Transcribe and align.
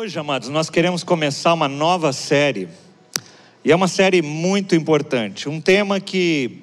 Hoje, 0.00 0.16
amados, 0.16 0.48
nós 0.48 0.70
queremos 0.70 1.02
começar 1.02 1.52
uma 1.52 1.66
nova 1.66 2.12
série. 2.12 2.68
E 3.64 3.72
é 3.72 3.74
uma 3.74 3.88
série 3.88 4.22
muito 4.22 4.76
importante. 4.76 5.48
Um 5.48 5.60
tema 5.60 5.98
que 5.98 6.62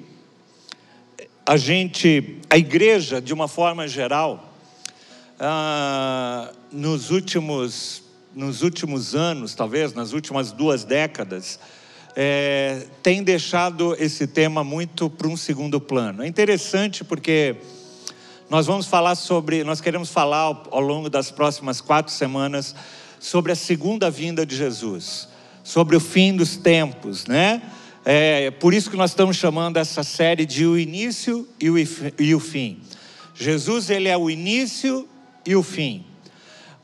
a 1.44 1.58
gente, 1.58 2.38
a 2.48 2.56
igreja, 2.56 3.20
de 3.20 3.34
uma 3.34 3.46
forma 3.46 3.86
geral, 3.86 4.54
ah, 5.38 6.50
nos, 6.72 7.10
últimos, 7.10 8.04
nos 8.34 8.62
últimos 8.62 9.14
anos, 9.14 9.54
talvez, 9.54 9.92
nas 9.92 10.14
últimas 10.14 10.50
duas 10.50 10.82
décadas, 10.82 11.60
é, 12.16 12.86
tem 13.02 13.22
deixado 13.22 13.94
esse 13.98 14.26
tema 14.26 14.64
muito 14.64 15.10
para 15.10 15.28
um 15.28 15.36
segundo 15.36 15.78
plano. 15.78 16.22
É 16.22 16.26
interessante 16.26 17.04
porque 17.04 17.56
nós 18.48 18.64
vamos 18.64 18.86
falar 18.86 19.14
sobre, 19.14 19.62
nós 19.62 19.82
queremos 19.82 20.08
falar 20.08 20.38
ao, 20.38 20.68
ao 20.70 20.80
longo 20.80 21.10
das 21.10 21.30
próximas 21.30 21.82
quatro 21.82 22.10
semanas 22.10 22.74
sobre 23.26 23.50
a 23.50 23.56
segunda 23.56 24.08
vinda 24.08 24.46
de 24.46 24.54
Jesus, 24.54 25.26
sobre 25.64 25.96
o 25.96 26.00
fim 26.00 26.36
dos 26.36 26.56
tempos, 26.56 27.26
né? 27.26 27.60
É 28.04 28.52
por 28.52 28.72
isso 28.72 28.88
que 28.88 28.96
nós 28.96 29.10
estamos 29.10 29.36
chamando 29.36 29.78
essa 29.78 30.04
série 30.04 30.46
de 30.46 30.64
o 30.64 30.78
início 30.78 31.44
e 31.58 31.68
o, 32.32 32.38
fim. 32.38 32.78
Jesus, 33.34 33.90
ele 33.90 34.06
é 34.06 34.16
o 34.16 34.30
início 34.30 35.08
e 35.44 35.56
o 35.56 35.62
fim. 35.64 36.04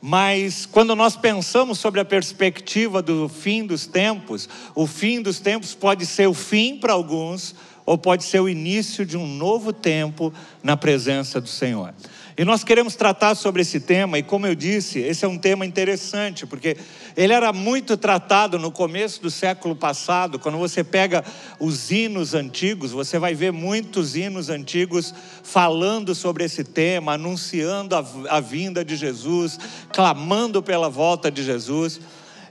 Mas 0.01 0.65
quando 0.65 0.97
nós 0.97 1.15
pensamos 1.15 1.79
sobre 1.79 2.01
a 2.01 2.05
perspectiva 2.05 3.01
do 3.01 3.29
fim 3.29 3.65
dos 3.65 3.87
tempos, 3.87 4.49
o 4.75 4.85
fim 4.85 5.21
dos 5.21 5.39
tempos 5.39 5.73
pode 5.73 6.05
ser 6.05 6.27
o 6.27 6.33
fim 6.33 6.75
para 6.75 6.91
alguns, 6.91 7.55
ou 7.85 7.97
pode 7.97 8.25
ser 8.25 8.41
o 8.41 8.49
início 8.49 9.05
de 9.05 9.15
um 9.15 9.25
novo 9.25 9.71
tempo 9.71 10.33
na 10.61 10.75
presença 10.75 11.39
do 11.39 11.47
Senhor. 11.47 11.93
E 12.35 12.43
nós 12.43 12.63
queremos 12.63 12.95
tratar 12.95 13.35
sobre 13.35 13.61
esse 13.61 13.79
tema, 13.79 14.17
e 14.17 14.23
como 14.23 14.47
eu 14.47 14.55
disse, 14.55 14.97
esse 14.97 15.23
é 15.23 15.27
um 15.27 15.37
tema 15.37 15.67
interessante, 15.67 16.47
porque 16.47 16.75
ele 17.15 17.31
era 17.31 17.53
muito 17.53 17.95
tratado 17.95 18.57
no 18.57 18.71
começo 18.71 19.21
do 19.21 19.29
século 19.29 19.75
passado. 19.75 20.39
Quando 20.39 20.57
você 20.57 20.83
pega 20.83 21.23
os 21.59 21.91
hinos 21.91 22.33
antigos, 22.33 22.91
você 22.91 23.19
vai 23.19 23.35
ver 23.35 23.51
muitos 23.51 24.15
hinos 24.15 24.49
antigos 24.49 25.13
falando 25.43 26.15
sobre 26.15 26.43
esse 26.43 26.63
tema, 26.63 27.13
anunciando 27.13 27.95
a, 27.95 28.03
a 28.29 28.39
vinda 28.39 28.83
de 28.83 28.95
Jesus, 28.95 29.59
clamando 29.93 30.63
pela 30.63 30.89
volta 30.89 31.29
de 31.29 31.43
Jesus. 31.43 32.01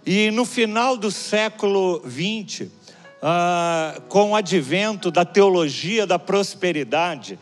E 0.07 0.31
no 0.31 0.45
final 0.45 0.97
do 0.97 1.11
século 1.11 2.01
XX, 2.09 2.69
ah, 3.21 4.01
com 4.09 4.31
o 4.31 4.37
advento 4.37 5.11
da 5.11 5.25
teologia 5.25 6.07
da 6.07 6.21
prosperidade, 6.21 7.37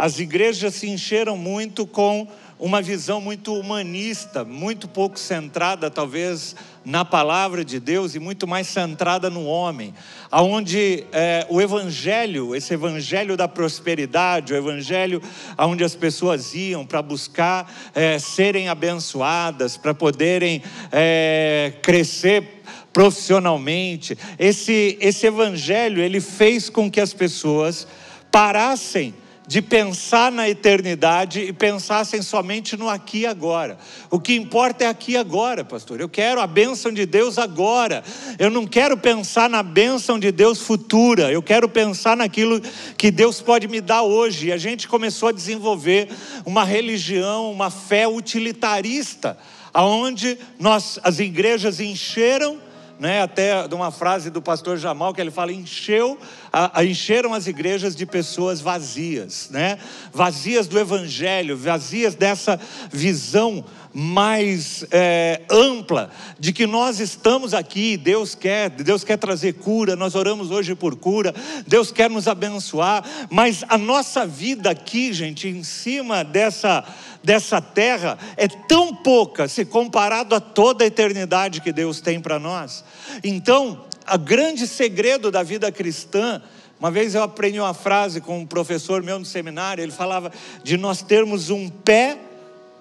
as 0.00 0.18
igrejas 0.18 0.76
se 0.76 0.88
encheram 0.88 1.36
muito 1.36 1.86
com 1.86 2.26
uma 2.58 2.80
visão 2.80 3.20
muito 3.20 3.52
humanista, 3.52 4.42
muito 4.46 4.88
pouco 4.88 5.18
centrada, 5.18 5.90
talvez, 5.90 6.56
na 6.82 7.04
palavra 7.04 7.62
de 7.62 7.78
Deus 7.78 8.14
e 8.14 8.18
muito 8.18 8.46
mais 8.46 8.66
centrada 8.66 9.28
no 9.28 9.44
homem, 9.44 9.92
aonde 10.30 11.04
é, 11.12 11.46
o 11.50 11.60
evangelho, 11.60 12.56
esse 12.56 12.72
evangelho 12.72 13.36
da 13.36 13.46
prosperidade, 13.46 14.54
o 14.54 14.56
evangelho 14.56 15.20
aonde 15.54 15.84
as 15.84 15.94
pessoas 15.94 16.54
iam 16.54 16.86
para 16.86 17.02
buscar 17.02 17.70
é, 17.94 18.18
serem 18.18 18.70
abençoadas, 18.70 19.76
para 19.76 19.92
poderem 19.92 20.62
é, 20.90 21.74
crescer 21.82 22.62
profissionalmente, 22.90 24.16
esse 24.38 24.96
esse 24.98 25.26
evangelho 25.26 26.00
ele 26.00 26.22
fez 26.22 26.70
com 26.70 26.90
que 26.90 27.02
as 27.02 27.12
pessoas 27.12 27.86
parassem 28.32 29.14
de 29.46 29.60
pensar 29.60 30.30
na 30.30 30.48
eternidade 30.48 31.40
e 31.40 31.52
pensassem 31.52 32.22
somente 32.22 32.76
no 32.76 32.88
aqui 32.88 33.20
e 33.20 33.26
agora. 33.26 33.78
O 34.10 34.20
que 34.20 34.34
importa 34.34 34.84
é 34.84 34.86
aqui 34.86 35.12
e 35.12 35.16
agora, 35.16 35.64
pastor. 35.64 36.00
Eu 36.00 36.08
quero 36.08 36.40
a 36.40 36.46
bênção 36.46 36.92
de 36.92 37.04
Deus 37.04 37.38
agora. 37.38 38.04
Eu 38.38 38.50
não 38.50 38.66
quero 38.66 38.96
pensar 38.96 39.50
na 39.50 39.62
bênção 39.62 40.18
de 40.18 40.30
Deus 40.30 40.60
futura. 40.60 41.32
Eu 41.32 41.42
quero 41.42 41.68
pensar 41.68 42.16
naquilo 42.16 42.60
que 42.96 43.10
Deus 43.10 43.40
pode 43.40 43.66
me 43.66 43.80
dar 43.80 44.02
hoje. 44.02 44.48
E 44.48 44.52
a 44.52 44.58
gente 44.58 44.86
começou 44.86 45.30
a 45.30 45.32
desenvolver 45.32 46.08
uma 46.44 46.64
religião, 46.64 47.50
uma 47.50 47.70
fé 47.70 48.06
utilitarista, 48.06 49.36
aonde 49.74 50.38
nós 50.58 50.98
as 51.02 51.18
igrejas 51.18 51.80
encheram 51.80 52.70
né, 53.00 53.22
até 53.22 53.66
de 53.66 53.74
uma 53.74 53.90
frase 53.90 54.28
do 54.28 54.42
pastor 54.42 54.76
Jamal 54.76 55.14
que 55.14 55.20
ele 55.22 55.30
fala: 55.30 55.50
encheu, 55.50 56.18
a, 56.52 56.80
a, 56.80 56.84
encheram 56.84 57.32
as 57.32 57.46
igrejas 57.46 57.94
de 57.94 58.04
pessoas 58.06 58.60
vazias, 58.60 59.48
né, 59.50 59.78
vazias 60.12 60.66
do 60.66 60.78
evangelho, 60.78 61.56
vazias 61.56 62.14
dessa 62.14 62.60
visão 62.90 63.64
mais 63.92 64.84
é, 64.92 65.42
ampla 65.50 66.10
de 66.38 66.52
que 66.52 66.66
nós 66.66 67.00
estamos 67.00 67.52
aqui, 67.52 67.96
Deus 67.96 68.34
quer, 68.34 68.70
Deus 68.70 69.02
quer 69.02 69.16
trazer 69.16 69.54
cura, 69.54 69.96
nós 69.96 70.14
oramos 70.14 70.50
hoje 70.50 70.74
por 70.74 70.94
cura, 70.94 71.34
Deus 71.66 71.90
quer 71.90 72.08
nos 72.08 72.28
abençoar, 72.28 73.04
mas 73.28 73.64
a 73.68 73.76
nossa 73.76 74.24
vida 74.24 74.70
aqui, 74.70 75.12
gente, 75.12 75.48
em 75.48 75.64
cima 75.64 76.22
dessa 76.22 76.84
dessa 77.22 77.60
terra 77.60 78.18
é 78.36 78.48
tão 78.48 78.94
pouca 78.94 79.46
se 79.46 79.64
comparado 79.64 80.34
a 80.34 80.40
toda 80.40 80.84
a 80.84 80.86
eternidade 80.86 81.60
que 81.60 81.70
Deus 81.72 82.00
tem 82.00 82.18
para 82.18 82.38
nós. 82.38 82.82
Então, 83.22 83.84
o 84.12 84.18
grande 84.18 84.66
segredo 84.66 85.30
da 85.30 85.42
vida 85.42 85.70
cristã 85.70 86.39
uma 86.80 86.90
vez 86.90 87.14
eu 87.14 87.22
aprendi 87.22 87.60
uma 87.60 87.74
frase 87.74 88.22
com 88.22 88.38
um 88.38 88.46
professor 88.46 89.02
meu 89.02 89.18
no 89.18 89.24
seminário, 89.24 89.84
ele 89.84 89.92
falava 89.92 90.32
de 90.64 90.78
nós 90.78 91.02
termos 91.02 91.50
um 91.50 91.68
pé 91.68 92.16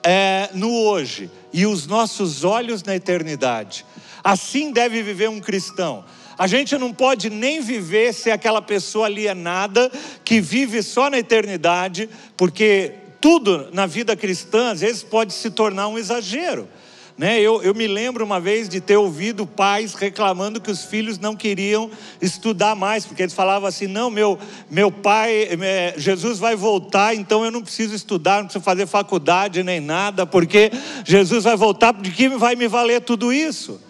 é, 0.02 0.50
no 0.54 0.72
hoje 0.72 1.30
e 1.52 1.66
os 1.66 1.86
nossos 1.86 2.46
olhos 2.46 2.82
na 2.82 2.96
eternidade. 2.96 3.86
Assim 4.24 4.72
deve 4.72 5.04
viver 5.04 5.30
um 5.30 5.42
cristão. 5.42 6.06
A 6.38 6.48
gente 6.48 6.78
não 6.78 6.94
pode 6.94 7.30
nem 7.30 7.60
viver 7.60 8.14
ser 8.14 8.32
aquela 8.32 8.62
pessoa 8.62 9.08
alienada 9.08 9.92
que 10.24 10.40
vive 10.40 10.82
só 10.82 11.10
na 11.10 11.20
eternidade, 11.20 12.10
porque 12.38 12.94
tudo 13.20 13.68
na 13.74 13.86
vida 13.86 14.16
cristã 14.16 14.72
às 14.72 14.80
vezes 14.80 15.04
pode 15.04 15.34
se 15.34 15.52
tornar 15.52 15.90
um 15.90 15.98
exagero. 15.98 16.70
Né? 17.20 17.42
Eu, 17.42 17.62
eu 17.62 17.76
me 17.76 17.86
lembro 17.86 18.24
uma 18.24 18.40
vez 18.40 18.70
de 18.70 18.80
ter 18.80 18.96
ouvido 18.96 19.46
pais 19.46 19.94
reclamando 19.94 20.62
que 20.62 20.72
os 20.72 20.86
filhos 20.86 21.20
não 21.20 21.36
queriam 21.36 21.92
estudar 22.22 22.76
mais, 22.76 23.06
porque 23.06 23.22
eles 23.22 23.34
falavam 23.34 23.68
assim: 23.68 23.88
não, 23.88 24.10
meu, 24.10 24.40
meu 24.72 24.90
pai, 24.90 25.50
é, 25.62 25.96
Jesus 25.98 26.40
vai 26.40 26.56
voltar, 26.56 27.14
então 27.14 27.44
eu 27.44 27.52
não 27.52 27.62
preciso 27.62 27.94
estudar, 27.94 28.38
não 28.38 28.46
preciso 28.46 28.64
fazer 28.64 28.88
faculdade 28.88 29.62
nem 29.64 29.82
nada, 29.82 30.26
porque 30.26 30.72
Jesus 31.04 31.44
vai 31.44 31.58
voltar, 31.58 31.92
de 31.92 32.10
que 32.10 32.30
vai 32.30 32.56
me 32.56 32.70
valer 32.70 33.02
tudo 33.02 33.34
isso? 33.34 33.82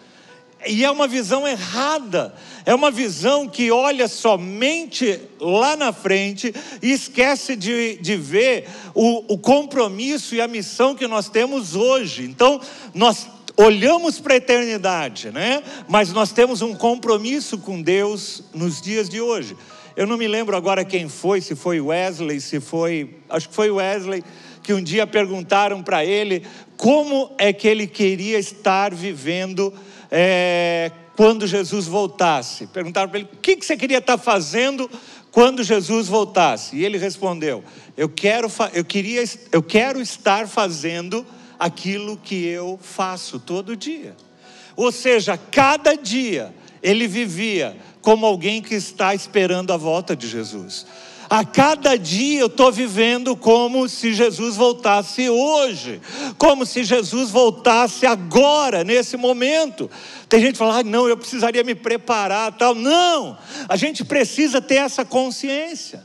E 0.68 0.84
é 0.84 0.92
uma 0.92 1.08
visão 1.08 1.48
errada, 1.48 2.34
é 2.66 2.76
uma 2.76 2.92
visão 2.92 3.48
que 3.48 3.72
olha 3.72 4.10
somente 4.10 5.20
lá 5.40 5.78
na 5.78 5.94
frente 5.94 6.54
e 6.82 6.92
esquece 6.92 7.56
de, 7.56 7.96
de 7.98 8.18
ver 8.18 8.68
o, 8.94 9.34
o 9.34 9.38
compromisso 9.38 10.36
e 10.36 10.42
a 10.42 10.48
missão 10.48 10.96
que 10.96 11.08
nós 11.08 11.30
temos 11.30 11.76
hoje. 11.76 12.24
Então, 12.26 12.60
nós 12.94 13.28
olhamos 13.56 14.20
para 14.20 14.34
a 14.34 14.38
eternidade, 14.38 15.32
né? 15.32 15.64
Mas 15.88 16.12
nós 16.12 16.34
temos 16.34 16.62
um 16.62 16.76
compromisso 16.76 17.58
com 17.58 17.82
Deus 17.82 18.44
nos 18.54 18.82
dias 18.82 19.08
de 19.08 19.22
hoje. 19.22 19.56
Eu 19.96 20.08
não 20.08 20.18
me 20.18 20.28
lembro 20.28 20.56
agora 20.56 20.86
quem 20.86 21.10
foi, 21.10 21.42
se 21.42 21.56
foi 21.56 21.82
Wesley, 21.82 22.40
se 22.40 22.60
foi, 22.60 23.18
acho 23.30 23.50
que 23.50 23.56
foi 23.56 23.70
Wesley, 23.70 24.24
que 24.64 24.74
um 24.74 24.82
dia 24.82 25.08
perguntaram 25.08 25.82
para 25.82 26.06
ele 26.06 26.46
como 26.78 27.32
é 27.38 27.52
que 27.52 27.68
ele 27.68 27.88
queria 27.88 28.40
estar 28.40 28.94
vivendo 28.94 29.74
é, 30.12 30.92
quando 31.16 31.46
Jesus 31.46 31.86
voltasse. 31.86 32.68
Perguntaram 32.68 33.10
para 33.10 33.20
ele: 33.20 33.30
o 33.32 33.38
que, 33.38 33.56
que 33.56 33.66
você 33.66 33.76
queria 33.76 33.98
estar 33.98 34.18
fazendo 34.18 34.90
quando 35.32 35.64
Jesus 35.64 36.08
voltasse? 36.08 36.76
E 36.76 36.86
ele 36.86 36.98
respondeu: 36.98 37.64
eu 37.98 38.08
quero, 38.08 38.50
eu, 38.74 38.86
queria, 38.86 39.24
eu 39.52 39.62
quero 39.62 40.02
estar 40.02 40.48
fazendo 40.48 41.26
aquilo 41.60 42.16
que 42.18 42.46
eu 42.46 42.80
faço 42.82 43.40
todo 43.40 43.76
dia. 43.76 44.16
Ou 44.76 44.92
seja, 44.92 45.38
cada 45.38 45.96
dia 45.96 46.54
ele 46.82 47.06
vivia 47.06 47.76
como 48.02 48.26
alguém 48.26 48.62
que 48.62 48.76
está 48.76 49.14
esperando 49.14 49.74
a 49.74 49.78
volta 49.78 50.16
de 50.16 50.28
Jesus. 50.28 50.86
A 51.30 51.46
cada 51.46 51.96
dia 51.96 52.40
eu 52.40 52.48
estou 52.48 52.72
vivendo 52.72 53.36
como 53.36 53.88
se 53.88 54.14
Jesus 54.16 54.56
voltasse 54.56 55.30
hoje, 55.30 56.02
como 56.40 56.66
se 56.66 56.84
Jesus 56.84 57.30
voltasse 57.30 58.08
agora, 58.08 58.84
nesse 58.84 59.16
momento. 59.16 59.92
Tem 60.28 60.40
gente 60.40 60.54
que 60.54 60.58
fala, 60.58 60.80
ah, 60.80 60.84
não, 60.84 61.08
eu 61.08 61.16
precisaria 61.16 61.64
me 61.64 61.76
preparar, 61.76 62.54
tal. 62.54 62.74
Não, 62.74 63.38
a 63.68 63.76
gente 63.76 64.04
precisa 64.04 64.60
ter 64.60 64.78
essa 64.78 65.06
consciência. 65.06 66.04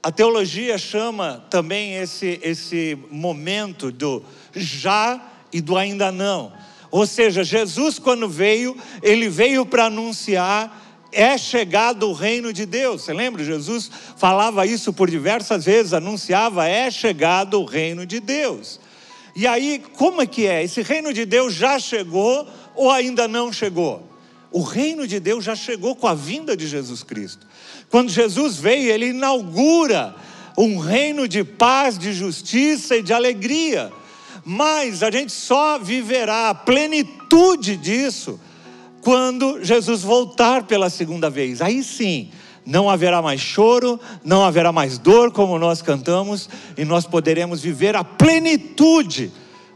A 0.00 0.12
teologia 0.12 0.78
chama 0.78 1.44
também 1.50 1.94
esse, 1.96 2.38
esse 2.44 2.96
momento 3.10 3.90
do 3.90 4.22
já 4.54 5.20
e 5.52 5.60
do 5.60 5.76
ainda 5.76 6.12
não. 6.12 6.52
Ou 6.88 7.04
seja, 7.04 7.42
Jesus, 7.42 7.98
quando 7.98 8.28
veio, 8.28 8.76
ele 9.02 9.28
veio 9.28 9.66
para 9.66 9.86
anunciar 9.86 10.85
é 11.12 11.36
chegado 11.38 12.08
o 12.08 12.12
reino 12.12 12.52
de 12.52 12.66
Deus. 12.66 13.02
Você 13.02 13.12
lembra? 13.12 13.44
Jesus 13.44 13.90
falava 14.16 14.66
isso 14.66 14.92
por 14.92 15.10
diversas 15.10 15.64
vezes, 15.64 15.92
anunciava: 15.92 16.68
é 16.68 16.90
chegado 16.90 17.60
o 17.60 17.64
reino 17.64 18.04
de 18.06 18.20
Deus. 18.20 18.80
E 19.34 19.46
aí, 19.46 19.82
como 19.94 20.22
é 20.22 20.26
que 20.26 20.46
é? 20.46 20.64
Esse 20.64 20.82
reino 20.82 21.12
de 21.12 21.26
Deus 21.26 21.54
já 21.54 21.78
chegou 21.78 22.48
ou 22.74 22.90
ainda 22.90 23.28
não 23.28 23.52
chegou? 23.52 24.10
O 24.50 24.62
reino 24.62 25.06
de 25.06 25.20
Deus 25.20 25.44
já 25.44 25.54
chegou 25.54 25.94
com 25.94 26.06
a 26.06 26.14
vinda 26.14 26.56
de 26.56 26.66
Jesus 26.66 27.02
Cristo. 27.02 27.46
Quando 27.90 28.10
Jesus 28.10 28.56
veio, 28.56 28.90
ele 28.90 29.08
inaugura 29.08 30.14
um 30.56 30.78
reino 30.78 31.28
de 31.28 31.44
paz, 31.44 31.98
de 31.98 32.12
justiça 32.12 32.96
e 32.96 33.02
de 33.02 33.12
alegria. 33.12 33.92
Mas 34.44 35.02
a 35.02 35.10
gente 35.10 35.32
só 35.32 35.78
viverá 35.78 36.50
a 36.50 36.54
plenitude 36.54 37.76
disso 37.76 38.40
quando 39.06 39.62
Jesus 39.62 40.02
voltar 40.02 40.64
pela 40.64 40.90
segunda 40.90 41.30
vez. 41.30 41.62
Aí 41.62 41.84
sim, 41.84 42.28
não 42.66 42.90
haverá 42.90 43.22
mais 43.22 43.40
choro, 43.40 44.00
não 44.24 44.44
haverá 44.44 44.72
mais 44.72 44.98
dor, 44.98 45.30
como 45.30 45.60
nós 45.60 45.80
cantamos, 45.80 46.48
e 46.76 46.84
nós 46.84 47.06
poderemos 47.06 47.62
viver 47.62 47.94
a 47.94 48.02
plenitude 48.02 49.30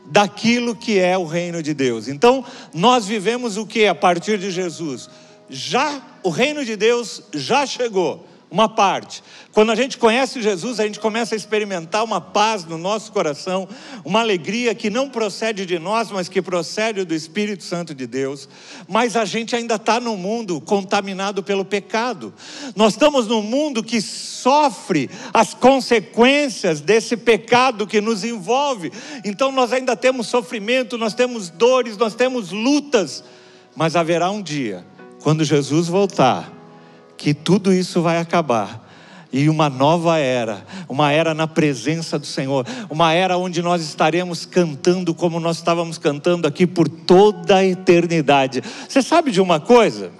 daquilo 0.07 0.75
que 0.75 0.99
é 0.99 1.17
o 1.17 1.25
reino 1.25 1.63
de 1.63 1.73
Deus. 1.73 2.09
Então, 2.09 2.45
nós 2.75 3.07
vivemos 3.07 3.57
o 3.57 3.65
que 3.65 3.87
a 3.87 3.95
partir 3.95 4.37
de 4.37 4.51
Jesus? 4.51 5.09
Já 5.49 6.03
o 6.25 6.29
reino 6.29 6.65
de 6.65 6.75
Deus 6.75 7.23
já 7.33 7.65
chegou 7.65 8.27
uma 8.51 8.69
parte. 8.69 9.23
Quando 9.53 9.71
a 9.71 9.75
gente 9.75 9.97
conhece 9.97 10.43
Jesus, 10.43 10.81
a 10.81 10.85
gente 10.85 10.99
começa 10.99 11.35
a 11.35 11.37
experimentar 11.37 12.05
uma 12.05 12.21
paz 12.21 12.65
no 12.65 12.77
nosso 12.77 13.13
coração, 13.13 13.69
uma 14.05 14.21
alegria 14.21 14.75
que 14.75 14.91
não 14.91 15.09
procede 15.09 15.65
de 15.65 15.79
nós, 15.79 16.11
mas 16.11 16.29
que 16.29 16.43
procede 16.43 17.05
do 17.05 17.15
Espírito 17.15 17.63
Santo 17.63 17.95
de 17.95 18.07
Deus. 18.07 18.49
Mas 18.89 19.17
a 19.17 19.25
gente 19.25 19.55
ainda 19.55 19.77
está 19.77 20.01
num 20.01 20.17
mundo 20.17 20.61
contaminado 20.61 21.43
pelo 21.43 21.65
pecado. 21.65 22.35
Nós 22.75 22.95
estamos 22.95 23.27
num 23.29 23.43
mundo 23.43 23.83
que 23.83 24.01
sofre 24.01 25.09
as 25.33 25.55
consequências 25.55 26.81
desse 26.81 27.17
pecado 27.17 27.87
que 27.87 28.01
nos 28.01 28.25
envolve. 28.25 28.93
Então 29.25 29.53
nós 29.53 29.73
ainda 29.73 29.95
temos 29.97 30.27
sofrimento, 30.27 30.99
nós 30.99 31.15
temos 31.15 31.51
dores, 31.51 31.97
nós 31.97 32.15
temos 32.15 32.51
lutas. 32.51 33.23
Mas 33.77 33.95
haverá 33.95 34.31
um 34.31 34.43
dia, 34.43 34.85
quando 35.23 35.45
Jesus 35.45 35.87
voltar 35.87 36.60
que 37.21 37.35
tudo 37.35 37.71
isso 37.71 38.01
vai 38.01 38.17
acabar 38.17 38.89
e 39.33 39.49
uma 39.49 39.69
nova 39.69 40.19
era, 40.19 40.65
uma 40.89 41.13
era 41.13 41.35
na 41.35 41.47
presença 41.47 42.19
do 42.19 42.27
Senhor, 42.27 42.67
uma 42.89 43.13
era 43.13 43.37
onde 43.37 43.63
nós 43.63 43.83
estaremos 43.83 44.45
cantando 44.45 45.15
como 45.15 45.39
nós 45.39 45.59
estávamos 45.59 45.99
cantando 45.99 46.49
aqui 46.49 46.67
por 46.67 46.89
toda 46.89 47.57
a 47.57 47.65
eternidade. 47.65 48.63
Você 48.89 49.03
sabe 49.03 49.31
de 49.31 49.41
uma 49.41 49.61
coisa? 49.61 50.11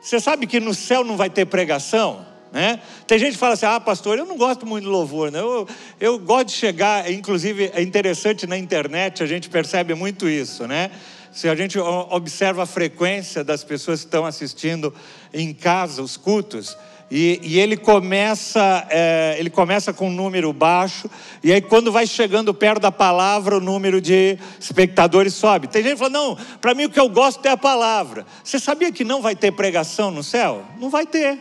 Você 0.00 0.20
sabe 0.20 0.46
que 0.46 0.60
no 0.60 0.74
céu 0.74 1.02
não 1.02 1.16
vai 1.16 1.28
ter 1.28 1.46
pregação? 1.46 2.24
Né? 2.52 2.80
Tem 3.06 3.18
gente 3.18 3.32
que 3.32 3.38
fala 3.38 3.54
assim: 3.54 3.66
ah, 3.66 3.80
pastor, 3.80 4.18
eu 4.18 4.26
não 4.26 4.36
gosto 4.36 4.66
muito 4.66 4.84
de 4.84 4.90
louvor, 4.90 5.32
né? 5.32 5.40
eu, 5.40 5.66
eu 5.98 6.18
gosto 6.18 6.48
de 6.48 6.52
chegar, 6.52 7.10
inclusive 7.10 7.70
é 7.74 7.80
interessante 7.80 8.46
na 8.46 8.58
internet, 8.58 9.22
a 9.22 9.26
gente 9.26 9.48
percebe 9.48 9.94
muito 9.94 10.28
isso, 10.28 10.66
né? 10.66 10.90
Se 11.32 11.48
a 11.48 11.54
gente 11.54 11.78
observa 11.78 12.64
a 12.64 12.66
frequência 12.66 13.44
das 13.44 13.62
pessoas 13.62 14.00
que 14.00 14.06
estão 14.06 14.26
assistindo 14.26 14.94
em 15.32 15.52
casa 15.52 16.02
os 16.02 16.16
cultos, 16.16 16.76
e, 17.10 17.40
e 17.42 17.58
ele 17.58 17.76
começa 17.76 18.86
é, 18.88 19.34
ele 19.36 19.50
começa 19.50 19.92
com 19.92 20.06
um 20.06 20.12
número 20.12 20.52
baixo 20.52 21.10
e 21.42 21.52
aí 21.52 21.60
quando 21.60 21.90
vai 21.90 22.06
chegando 22.06 22.54
perto 22.54 22.80
da 22.80 22.92
palavra 22.92 23.56
o 23.56 23.60
número 23.60 24.00
de 24.00 24.38
espectadores 24.60 25.34
sobe. 25.34 25.66
Tem 25.66 25.82
gente 25.82 25.94
que 25.94 25.98
fala 25.98 26.10
não, 26.10 26.38
para 26.60 26.72
mim 26.72 26.84
o 26.84 26.90
que 26.90 27.00
eu 27.00 27.08
gosto 27.08 27.44
é 27.46 27.50
a 27.50 27.56
palavra. 27.56 28.24
Você 28.44 28.60
sabia 28.60 28.92
que 28.92 29.02
não 29.02 29.20
vai 29.20 29.34
ter 29.34 29.50
pregação 29.50 30.12
no 30.12 30.22
céu? 30.22 30.64
Não 30.78 30.88
vai 30.88 31.04
ter. 31.04 31.40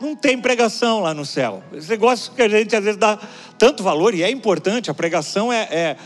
Não 0.00 0.14
tem 0.14 0.40
pregação 0.40 1.00
lá 1.00 1.12
no 1.12 1.26
céu. 1.26 1.62
Esse 1.72 1.90
negócio 1.90 2.32
que 2.32 2.40
a 2.40 2.48
gente 2.48 2.74
às 2.74 2.84
vezes 2.84 2.98
dá 2.98 3.18
tanto 3.58 3.82
valor 3.82 4.14
e 4.14 4.22
é 4.22 4.30
importante. 4.30 4.90
A 4.90 4.94
pregação 4.94 5.52
é, 5.52 5.68
é 5.70 5.96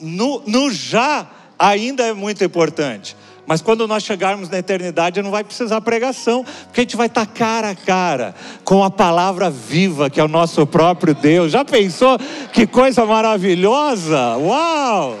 no, 0.00 0.42
no 0.46 0.70
já 0.70 1.28
ainda 1.58 2.04
é 2.04 2.12
muito 2.12 2.42
importante. 2.44 3.16
Mas 3.46 3.60
quando 3.60 3.86
nós 3.86 4.02
chegarmos 4.02 4.48
na 4.48 4.58
eternidade, 4.58 5.20
não 5.20 5.30
vai 5.30 5.44
precisar 5.44 5.80
pregação, 5.80 6.44
porque 6.64 6.80
a 6.80 6.84
gente 6.84 6.96
vai 6.96 7.06
estar 7.08 7.26
cara 7.26 7.70
a 7.70 7.74
cara 7.74 8.34
com 8.64 8.82
a 8.82 8.90
palavra 8.90 9.50
viva, 9.50 10.08
que 10.08 10.18
é 10.18 10.24
o 10.24 10.28
nosso 10.28 10.66
próprio 10.66 11.14
Deus. 11.14 11.52
Já 11.52 11.64
pensou 11.64 12.18
que 12.52 12.66
coisa 12.66 13.04
maravilhosa? 13.04 14.36
Uau! 14.38 15.18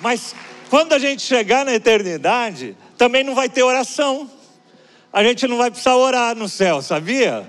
Mas 0.00 0.34
quando 0.68 0.92
a 0.92 0.98
gente 0.98 1.22
chegar 1.22 1.64
na 1.64 1.74
eternidade, 1.74 2.76
também 2.98 3.24
não 3.24 3.34
vai 3.34 3.48
ter 3.48 3.62
oração. 3.62 4.30
A 5.12 5.22
gente 5.22 5.46
não 5.46 5.56
vai 5.56 5.70
precisar 5.70 5.96
orar 5.96 6.36
no 6.36 6.48
céu, 6.48 6.82
sabia? 6.82 7.48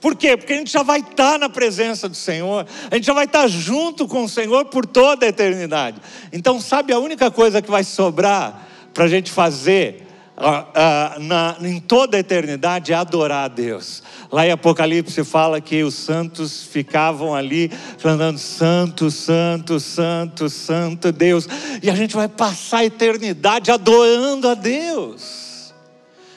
Por 0.00 0.16
quê? 0.16 0.36
Porque 0.36 0.54
a 0.54 0.56
gente 0.56 0.72
já 0.72 0.82
vai 0.82 1.00
estar 1.00 1.38
na 1.38 1.48
presença 1.48 2.08
do 2.08 2.14
Senhor, 2.14 2.66
a 2.90 2.94
gente 2.94 3.06
já 3.06 3.12
vai 3.12 3.26
estar 3.26 3.46
junto 3.46 4.08
com 4.08 4.24
o 4.24 4.28
Senhor 4.28 4.64
por 4.66 4.86
toda 4.86 5.26
a 5.26 5.28
eternidade. 5.28 6.00
Então, 6.32 6.60
sabe 6.60 6.92
a 6.92 6.98
única 6.98 7.30
coisa 7.30 7.60
que 7.60 7.70
vai 7.70 7.84
sobrar 7.84 8.66
para 8.94 9.04
a 9.04 9.08
gente 9.08 9.30
fazer 9.30 10.06
uh, 10.36 11.18
uh, 11.18 11.20
na, 11.20 11.56
em 11.60 11.78
toda 11.78 12.16
a 12.16 12.20
eternidade 12.20 12.92
é 12.92 12.96
adorar 12.96 13.44
a 13.44 13.48
Deus. 13.48 14.02
Lá 14.32 14.46
em 14.46 14.50
Apocalipse 14.50 15.22
fala 15.24 15.60
que 15.60 15.82
os 15.82 15.94
santos 15.94 16.62
ficavam 16.64 17.34
ali 17.34 17.70
clamando: 18.00 18.38
Santo, 18.38 19.10
Santo, 19.10 19.78
Santo, 19.78 20.48
Santo 20.48 21.12
Deus, 21.12 21.46
e 21.82 21.90
a 21.90 21.94
gente 21.94 22.14
vai 22.14 22.28
passar 22.28 22.78
a 22.78 22.84
eternidade 22.86 23.70
adorando 23.70 24.48
a 24.48 24.54
Deus. 24.54 25.45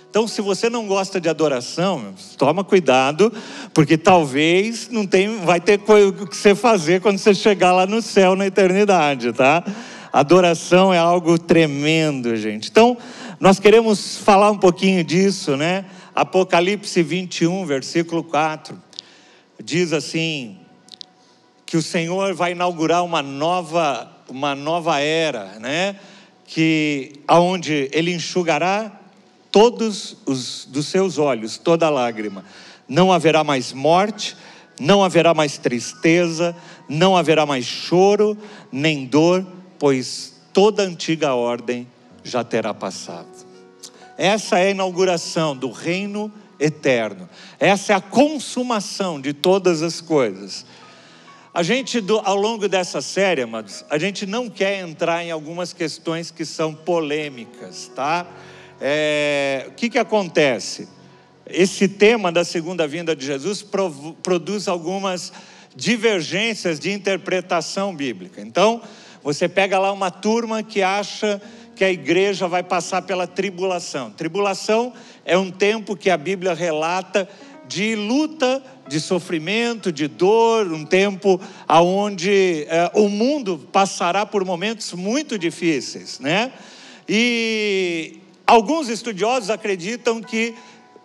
Então, 0.10 0.28
se 0.28 0.42
você 0.42 0.72
não 0.72 0.88
gosta 0.88 1.22
de 1.22 1.30
adoração, 1.30 2.16
toma 2.36 2.64
cuidado, 2.64 3.32
porque 3.76 3.96
talvez 3.96 4.90
não 4.90 5.06
tem, 5.06 5.40
vai 5.42 5.62
ter 5.62 5.80
o 5.80 6.26
que 6.26 6.36
você 6.36 6.56
fazer 6.56 7.00
quando 7.00 7.20
você 7.20 7.32
chegar 7.34 7.72
lá 7.72 7.86
no 7.86 8.02
céu 8.02 8.36
na 8.36 8.48
eternidade, 8.48 9.32
tá? 9.32 9.64
Adoração 10.12 10.92
é 10.92 10.98
algo 10.98 11.38
tremendo, 11.38 12.36
gente. 12.36 12.72
Então, 12.72 12.98
nós 13.40 13.60
queremos 13.60 14.18
falar 14.18 14.50
um 14.50 14.58
pouquinho 14.58 15.04
disso, 15.04 15.56
né? 15.56 15.86
Apocalipse 16.16 17.04
21, 17.04 17.68
versículo 17.68 18.24
4, 18.24 18.76
diz 19.64 19.94
assim: 19.94 20.58
que 21.68 21.78
o 21.78 21.84
Senhor 21.84 22.34
vai 22.34 22.54
inaugurar 22.54 23.06
uma 23.06 23.22
nova, 23.22 24.12
uma 24.28 24.56
nova 24.56 25.00
era, 25.00 25.60
né? 25.60 25.98
Que 26.48 27.22
aonde 27.28 27.88
ele 27.94 28.12
enxugará 28.12 28.99
todos 29.52 30.18
os 30.26 30.66
dos 30.66 30.88
seus 30.88 31.18
olhos 31.18 31.58
toda 31.58 31.90
lágrima. 31.90 32.46
Não 32.88 33.12
haverá 33.12 33.44
mais 33.44 33.74
morte, 33.74 34.36
não 34.80 35.04
haverá 35.04 35.34
mais 35.34 35.58
tristeza, 35.58 36.56
não 36.88 37.16
haverá 37.16 37.46
mais 37.46 37.66
choro, 37.66 38.38
nem 38.72 39.06
dor, 39.06 39.46
pois 39.78 40.42
toda 40.54 40.84
antiga 40.84 41.34
ordem 41.34 41.88
já 42.24 42.44
terá 42.44 42.74
passado. 42.74 43.28
Essa 44.18 44.60
é 44.60 44.68
a 44.68 44.72
inauguração 44.72 45.56
do 45.56 45.72
reino 45.72 46.32
eterno. 46.60 47.30
Essa 47.60 47.94
é 47.94 47.96
a 47.96 48.02
consumação 48.02 49.20
de 49.20 49.34
todas 49.34 49.82
as 49.82 50.02
coisas. 50.02 50.66
A 51.54 51.64
gente, 51.64 52.04
ao 52.24 52.36
longo 52.36 52.68
dessa 52.68 53.02
série, 53.02 53.42
amados, 53.42 53.84
a 53.90 53.98
gente 53.98 54.26
não 54.26 54.50
quer 54.50 54.82
entrar 54.82 55.24
em 55.24 55.32
algumas 55.32 55.74
questões 55.74 56.30
que 56.32 56.46
são 56.46 56.74
polêmicas, 56.74 57.90
tá? 57.96 58.28
É, 58.82 59.66
o 59.68 59.72
que, 59.72 59.90
que 59.90 59.98
acontece? 59.98 60.88
Esse 61.46 61.88
tema 61.88 62.32
da 62.32 62.44
segunda 62.44 62.88
vinda 62.88 63.16
de 63.16 63.26
Jesus 63.26 63.66
produz 64.22 64.68
algumas 64.68 65.34
divergências 65.76 66.80
de 66.80 66.92
interpretação 66.92 67.96
bíblica. 67.96 68.42
Então, 68.42 68.82
você 69.24 69.50
pega 69.50 69.80
lá 69.80 69.92
uma 69.92 70.12
turma 70.12 70.62
que 70.64 70.82
acha 70.82 71.42
que 71.76 71.84
a 71.84 71.92
igreja 71.92 72.48
vai 72.48 72.62
passar 72.62 73.02
pela 73.02 73.26
tribulação. 73.26 74.12
Tribulação 74.12 74.94
é 75.26 75.38
um 75.38 75.50
tempo 75.50 75.96
que 75.96 76.10
a 76.10 76.18
Bíblia 76.18 76.54
relata 76.54 77.28
de 77.68 77.96
luta, 77.96 78.64
de 78.88 79.00
sofrimento, 79.00 79.92
de 79.92 80.08
dor, 80.08 80.74
um 80.74 80.84
tempo 80.84 81.40
aonde 81.68 82.66
é, 82.68 82.92
o 82.96 83.08
mundo 83.08 83.68
passará 83.72 84.26
por 84.26 84.44
momentos 84.44 84.92
muito 84.94 85.38
difíceis, 85.38 86.20
né? 86.20 86.52
E 87.08 88.20
Alguns 88.50 88.90
estudiosos 88.90 89.52
acreditam 89.52 90.20
que 90.24 90.56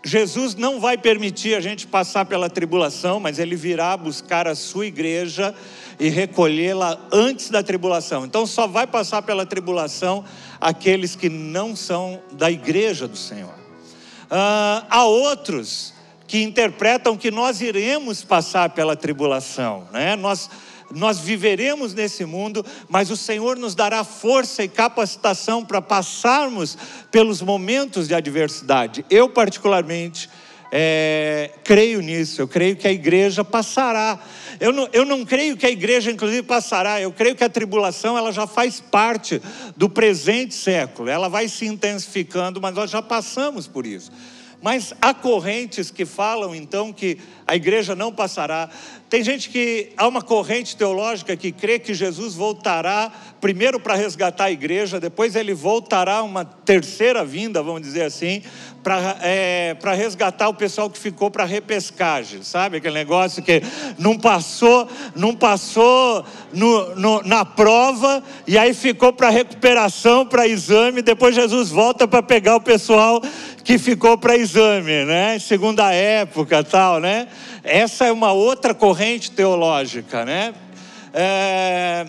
Jesus 0.03 0.55
não 0.55 0.81
vai 0.81 0.97
permitir 0.97 1.55
a 1.55 1.61
gente 1.61 1.87
passar 1.87 2.25
pela 2.25 2.49
tribulação, 2.49 3.21
mas 3.21 3.39
ele 3.39 3.55
virá 3.55 3.95
buscar 3.99 4.49
a 4.49 4.55
sua 4.55 4.87
igreja 4.87 5.55
e 6.01 6.09
recolhê-la 6.09 6.99
antes 7.13 7.51
da 7.51 7.63
tribulação. 7.63 8.25
Então 8.25 8.47
só 8.47 8.67
vai 8.67 8.87
passar 8.87 9.21
pela 9.21 9.45
tribulação 9.45 10.25
aqueles 10.59 11.15
que 11.15 11.29
não 11.29 11.77
são 11.77 12.19
da 12.33 12.51
igreja 12.51 13.07
do 13.07 13.17
Senhor. 13.19 13.53
Uh, 13.53 14.87
há 14.89 15.05
outros 15.05 15.93
que 16.27 16.43
interpretam 16.43 17.15
que 17.15 17.31
nós 17.31 17.61
iremos 17.61 18.25
passar 18.25 18.71
pela 18.71 18.97
tribulação, 18.97 19.87
né? 19.93 20.17
Nós 20.17 20.49
nós 20.95 21.19
viveremos 21.19 21.93
nesse 21.93 22.25
mundo, 22.25 22.65
mas 22.89 23.11
o 23.11 23.17
Senhor 23.17 23.57
nos 23.57 23.75
dará 23.75 24.05
força 24.05 24.63
e 24.63 24.69
capacitação 24.69 25.65
para 25.65 25.83
passarmos 25.83 26.79
pelos 27.11 27.43
momentos 27.43 28.09
de 28.09 28.15
adversidade. 28.15 29.05
Eu, 29.11 29.29
particularmente, 29.29 30.29
é, 30.77 31.51
creio 31.63 32.01
nisso, 32.01 32.41
eu 32.43 32.49
creio 32.49 32.75
que 32.75 32.89
a 32.89 32.93
igreja 32.93 33.45
passará. 33.45 34.19
Eu 34.59 34.73
não, 34.73 34.89
eu 34.93 35.05
não 35.05 35.25
creio 35.25 35.57
que 35.57 35.65
a 35.67 35.71
igreja, 35.71 36.11
inclusive, 36.11 36.43
passará. 36.43 37.01
Eu 37.01 37.13
creio 37.13 37.37
que 37.37 37.45
a 37.45 37.49
tribulação 37.49 38.19
ela 38.19 38.33
já 38.33 38.45
faz 38.45 38.81
parte 38.81 39.41
do 39.77 39.89
presente 39.89 40.53
século. 40.53 41.09
Ela 41.09 41.29
vai 41.29 41.47
se 41.47 41.65
intensificando, 41.65 42.61
mas 42.61 42.75
nós 42.75 42.91
já 42.91 43.01
passamos 43.01 43.69
por 43.69 43.87
isso. 43.87 44.11
Mas 44.61 44.95
há 45.01 45.13
correntes 45.13 45.91
que 45.91 46.07
falam 46.07 46.55
então 46.55 46.93
que 46.93 47.19
a 47.47 47.55
igreja 47.55 47.95
não 47.95 48.11
passará. 48.11 48.71
Tem 49.09 49.23
gente 49.23 49.49
que 49.49 49.93
há 49.97 50.09
uma 50.09 50.23
corrente 50.23 50.77
teológica 50.77 51.37
que 51.37 51.53
crê 51.53 51.79
que 51.79 51.95
Jesus 51.95 52.35
voltará 52.35 53.13
primeiro 53.41 53.79
para 53.79 53.95
resgatar 53.95 54.45
a 54.45 54.51
igreja, 54.51 54.99
depois 54.99 55.37
ele 55.37 55.53
voltará 55.53 56.23
uma 56.23 56.47
terceira 56.47 57.23
vinda, 57.23 57.63
vamos 57.63 57.83
dizer 57.83 58.05
assim, 58.05 58.43
para 58.83 59.19
é, 59.21 59.77
resgatar 59.95 60.49
o 60.49 60.55
pessoal 60.55 60.89
que 60.89 60.99
ficou 60.99 61.31
para 61.31 61.45
repescagem, 61.45 62.43
sabe? 62.43 62.79
Aquele 62.79 62.95
negócio 62.95 63.43
que 63.43 63.63
não 63.99 64.17
passou, 64.19 64.89
não 65.15 65.35
passou 65.35 66.25
no, 66.55 66.95
no, 66.97 67.23
na 67.23 67.45
prova 67.45 68.23
e 68.47 68.57
aí 68.57 68.73
ficou 68.73 69.13
para 69.13 69.29
recuperação, 69.29 70.25
para 70.25 70.49
exame, 70.49 71.03
depois 71.03 71.35
Jesus 71.35 71.69
volta 71.69 72.09
para 72.09 72.23
pegar 72.23 72.57
o 72.57 72.61
pessoal 72.63 73.23
que 73.63 73.77
ficou 73.77 74.17
para 74.17 74.37
exame, 74.37 75.05
né? 75.05 75.39
Segunda 75.39 75.93
época, 75.93 76.65
tal, 76.65 76.99
né? 76.99 77.29
Essa 77.63 78.07
é 78.07 78.13
uma 78.13 78.33
outra 78.33 78.75
corrente 78.75 78.94
teológica, 79.31 80.25
né? 80.25 80.55
É... 81.13 82.07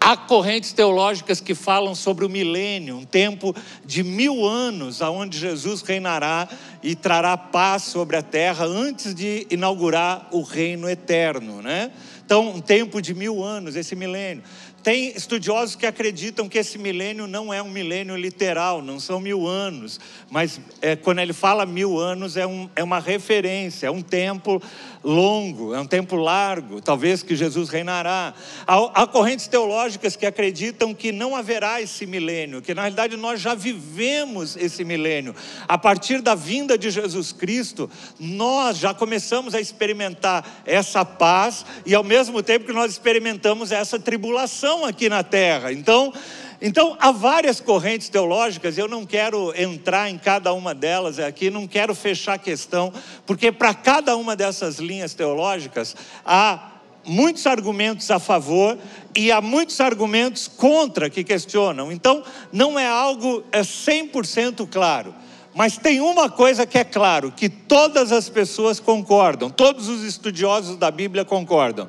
Há 0.00 0.16
correntes 0.16 0.72
teológicas 0.72 1.40
que 1.40 1.52
falam 1.52 1.92
sobre 1.92 2.24
o 2.24 2.28
milênio, 2.28 2.96
um 2.96 3.04
tempo 3.04 3.52
de 3.84 4.04
mil 4.04 4.46
anos, 4.46 5.02
aonde 5.02 5.36
Jesus 5.36 5.82
reinará 5.82 6.48
e 6.80 6.94
trará 6.94 7.36
paz 7.36 7.82
sobre 7.82 8.16
a 8.16 8.22
terra 8.22 8.64
antes 8.64 9.12
de 9.12 9.48
inaugurar 9.50 10.28
o 10.30 10.42
reino 10.42 10.88
eterno, 10.88 11.60
né? 11.60 11.90
Então, 12.24 12.50
um 12.50 12.60
tempo 12.60 13.02
de 13.02 13.14
mil 13.14 13.42
anos, 13.42 13.74
esse 13.74 13.96
milênio. 13.96 14.44
Tem 14.86 15.08
estudiosos 15.16 15.74
que 15.74 15.84
acreditam 15.84 16.48
que 16.48 16.56
esse 16.56 16.78
milênio 16.78 17.26
não 17.26 17.52
é 17.52 17.60
um 17.60 17.68
milênio 17.68 18.14
literal, 18.14 18.80
não 18.80 19.00
são 19.00 19.18
mil 19.18 19.44
anos, 19.44 19.98
mas 20.30 20.60
é, 20.80 20.94
quando 20.94 21.18
ele 21.18 21.32
fala 21.32 21.66
mil 21.66 21.98
anos 21.98 22.36
é, 22.36 22.46
um, 22.46 22.70
é 22.76 22.84
uma 22.84 23.00
referência, 23.00 23.88
é 23.88 23.90
um 23.90 24.00
tempo 24.00 24.62
longo, 25.02 25.74
é 25.74 25.80
um 25.80 25.86
tempo 25.86 26.14
largo, 26.14 26.80
talvez 26.80 27.20
que 27.24 27.34
Jesus 27.34 27.68
reinará. 27.68 28.32
Há, 28.64 29.02
há 29.02 29.06
correntes 29.08 29.48
teológicas 29.48 30.14
que 30.14 30.24
acreditam 30.24 30.94
que 30.94 31.10
não 31.10 31.34
haverá 31.34 31.82
esse 31.82 32.06
milênio, 32.06 32.62
que 32.62 32.72
na 32.72 32.82
realidade 32.82 33.16
nós 33.16 33.40
já 33.40 33.56
vivemos 33.56 34.56
esse 34.56 34.84
milênio. 34.84 35.34
A 35.66 35.76
partir 35.76 36.20
da 36.20 36.36
vinda 36.36 36.78
de 36.78 36.90
Jesus 36.90 37.32
Cristo, 37.32 37.90
nós 38.20 38.78
já 38.78 38.94
começamos 38.94 39.52
a 39.52 39.60
experimentar 39.60 40.62
essa 40.64 41.04
paz 41.04 41.66
e 41.84 41.92
ao 41.92 42.04
mesmo 42.04 42.40
tempo 42.40 42.66
que 42.66 42.72
nós 42.72 42.92
experimentamos 42.92 43.72
essa 43.72 43.98
tribulação 43.98 44.75
aqui 44.84 45.08
na 45.08 45.22
terra. 45.22 45.72
Então, 45.72 46.12
então, 46.60 46.96
há 46.98 47.12
várias 47.12 47.60
correntes 47.60 48.08
teológicas, 48.08 48.78
eu 48.78 48.88
não 48.88 49.04
quero 49.04 49.52
entrar 49.60 50.08
em 50.08 50.16
cada 50.16 50.52
uma 50.54 50.74
delas 50.74 51.18
aqui, 51.18 51.50
não 51.50 51.66
quero 51.66 51.94
fechar 51.94 52.34
a 52.34 52.38
questão, 52.38 52.92
porque 53.26 53.52
para 53.52 53.74
cada 53.74 54.16
uma 54.16 54.34
dessas 54.34 54.78
linhas 54.78 55.12
teológicas 55.12 55.94
há 56.24 56.72
muitos 57.04 57.46
argumentos 57.46 58.10
a 58.10 58.18
favor 58.18 58.78
e 59.14 59.30
há 59.30 59.40
muitos 59.40 59.80
argumentos 59.80 60.48
contra 60.48 61.10
que 61.10 61.22
questionam. 61.22 61.92
Então, 61.92 62.24
não 62.50 62.78
é 62.78 62.86
algo 62.86 63.44
é 63.52 63.60
100% 63.60 64.66
claro. 64.70 65.14
Mas 65.54 65.78
tem 65.78 66.00
uma 66.00 66.28
coisa 66.28 66.66
que 66.66 66.76
é 66.76 66.84
claro, 66.84 67.32
que 67.32 67.48
todas 67.48 68.12
as 68.12 68.28
pessoas 68.28 68.78
concordam, 68.78 69.48
todos 69.48 69.88
os 69.88 70.02
estudiosos 70.02 70.76
da 70.76 70.90
Bíblia 70.90 71.24
concordam. 71.24 71.88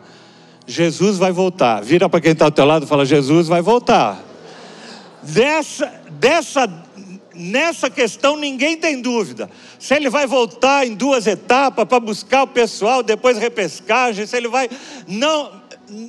Jesus 0.67 1.17
vai 1.17 1.31
voltar. 1.31 1.81
Vira 1.81 2.09
para 2.09 2.19
quem 2.19 2.33
está 2.33 2.45
ao 2.45 2.51
teu 2.51 2.65
lado 2.65 2.83
e 2.83 2.87
fala: 2.87 3.05
Jesus 3.05 3.47
vai 3.47 3.61
voltar. 3.61 4.21
Dessa, 5.23 5.85
dessa, 6.11 6.69
nessa 7.33 7.89
questão 7.89 8.35
ninguém 8.35 8.75
tem 8.75 9.01
dúvida. 9.01 9.49
Se 9.79 9.95
ele 9.95 10.09
vai 10.09 10.27
voltar 10.27 10.85
em 10.85 10.93
duas 10.93 11.25
etapas 11.25 11.85
para 11.85 11.99
buscar 12.01 12.43
o 12.43 12.47
pessoal, 12.47 13.01
depois 13.01 13.37
repescagem, 13.37 14.25
se 14.27 14.35
ele 14.35 14.49
vai. 14.49 14.69
Não, 15.07 15.61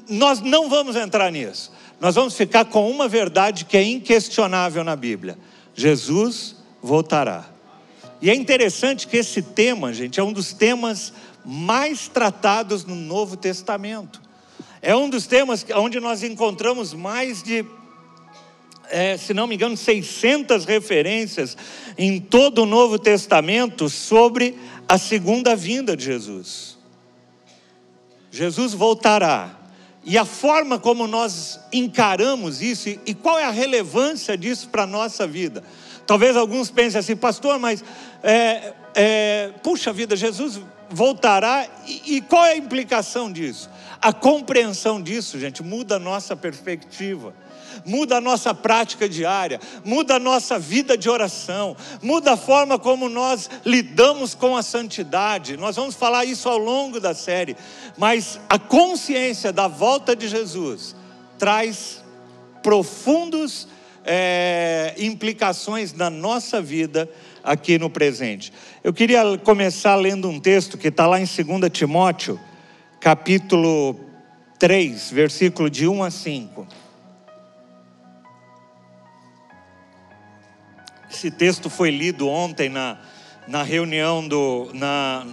nós 0.08 0.40
não 0.40 0.68
vamos 0.68 0.96
entrar 0.96 1.30
nisso. 1.30 1.72
Nós 2.00 2.16
vamos 2.16 2.34
ficar 2.34 2.64
com 2.64 2.90
uma 2.90 3.08
verdade 3.08 3.64
que 3.64 3.76
é 3.76 3.82
inquestionável 3.82 4.82
na 4.82 4.96
Bíblia: 4.96 5.38
Jesus 5.72 6.56
voltará. 6.82 7.46
E 8.20 8.28
é 8.28 8.34
interessante 8.34 9.06
que 9.06 9.16
esse 9.16 9.40
tema, 9.40 9.92
gente, 9.92 10.18
é 10.18 10.22
um 10.22 10.32
dos 10.32 10.52
temas 10.52 11.12
mais 11.44 12.08
tratados 12.08 12.84
no 12.84 12.96
Novo 12.96 13.36
Testamento. 13.36 14.27
É 14.80 14.94
um 14.94 15.08
dos 15.08 15.26
temas 15.26 15.64
onde 15.74 15.98
nós 16.00 16.22
encontramos 16.22 16.94
mais 16.94 17.42
de 17.42 17.64
é, 18.90 19.16
se 19.16 19.34
não 19.34 19.46
me 19.46 19.54
engano, 19.54 19.76
600 19.76 20.64
referências 20.64 21.56
em 21.96 22.18
todo 22.18 22.62
o 22.62 22.66
Novo 22.66 22.98
Testamento 22.98 23.88
sobre 23.88 24.58
a 24.88 24.96
segunda 24.96 25.54
vinda 25.54 25.96
de 25.96 26.04
Jesus. 26.04 26.78
Jesus 28.30 28.72
voltará. 28.72 29.56
E 30.04 30.16
a 30.16 30.24
forma 30.24 30.78
como 30.78 31.06
nós 31.06 31.60
encaramos 31.70 32.62
isso 32.62 32.88
e, 32.88 33.12
qual 33.12 33.38
é 33.38 33.44
a 33.44 33.50
relevância 33.50 34.38
disso 34.38 34.68
para 34.68 34.84
a 34.84 34.86
nossa 34.86 35.26
vida. 35.26 35.62
Talvez 36.06 36.34
alguns 36.34 36.70
pensem 36.70 36.98
assim, 36.98 37.14
pastor, 37.14 37.58
mas 37.58 37.84
é, 38.22 38.72
é, 38.94 39.50
puxa 39.62 39.92
vida, 39.92 40.16
Jesus 40.16 40.60
voltará 40.88 41.66
e, 41.86 42.16
e 42.16 42.20
qual 42.22 42.46
é 42.46 42.52
a 42.52 42.56
implicação 42.56 43.30
disso? 43.30 43.68
A 44.00 44.12
compreensão 44.12 45.02
disso, 45.02 45.38
gente, 45.38 45.62
muda 45.62 45.96
a 45.96 45.98
nossa 45.98 46.36
perspectiva 46.36 47.34
muda 47.84 48.16
a 48.16 48.20
nossa 48.20 48.54
prática 48.54 49.08
diária, 49.08 49.60
muda 49.84 50.16
a 50.16 50.18
nossa 50.18 50.58
vida 50.58 50.96
de 50.96 51.08
oração, 51.08 51.76
muda 52.02 52.32
a 52.32 52.36
forma 52.36 52.78
como 52.78 53.08
nós 53.08 53.48
lidamos 53.64 54.34
com 54.34 54.56
a 54.56 54.62
santidade. 54.62 55.56
Nós 55.56 55.76
vamos 55.76 55.94
falar 55.94 56.24
isso 56.24 56.48
ao 56.48 56.58
longo 56.58 57.00
da 57.00 57.14
série, 57.14 57.56
mas 57.96 58.40
a 58.48 58.58
consciência 58.58 59.52
da 59.52 59.68
volta 59.68 60.14
de 60.14 60.28
Jesus 60.28 60.94
traz 61.38 62.02
profundos 62.62 63.68
é, 64.04 64.94
implicações 64.98 65.92
na 65.92 66.10
nossa 66.10 66.60
vida 66.60 67.08
aqui 67.42 67.78
no 67.78 67.88
presente. 67.88 68.52
Eu 68.82 68.92
queria 68.92 69.22
começar 69.38 69.96
lendo 69.96 70.28
um 70.28 70.40
texto 70.40 70.76
que 70.76 70.88
está 70.88 71.06
lá 71.06 71.20
em 71.20 71.24
2 71.24 71.70
Timóteo, 71.72 72.38
capítulo 73.00 73.98
3, 74.58 75.10
versículo 75.12 75.70
de 75.70 75.86
1 75.86 76.02
a 76.02 76.10
5. 76.10 76.66
Esse 81.10 81.30
texto 81.30 81.70
foi 81.70 81.90
lido 81.90 82.28
ontem 82.28 82.68
na, 82.68 82.98
na 83.46 83.62
reunião 83.62 84.26
do. 84.26 84.70
Na, 84.74 85.26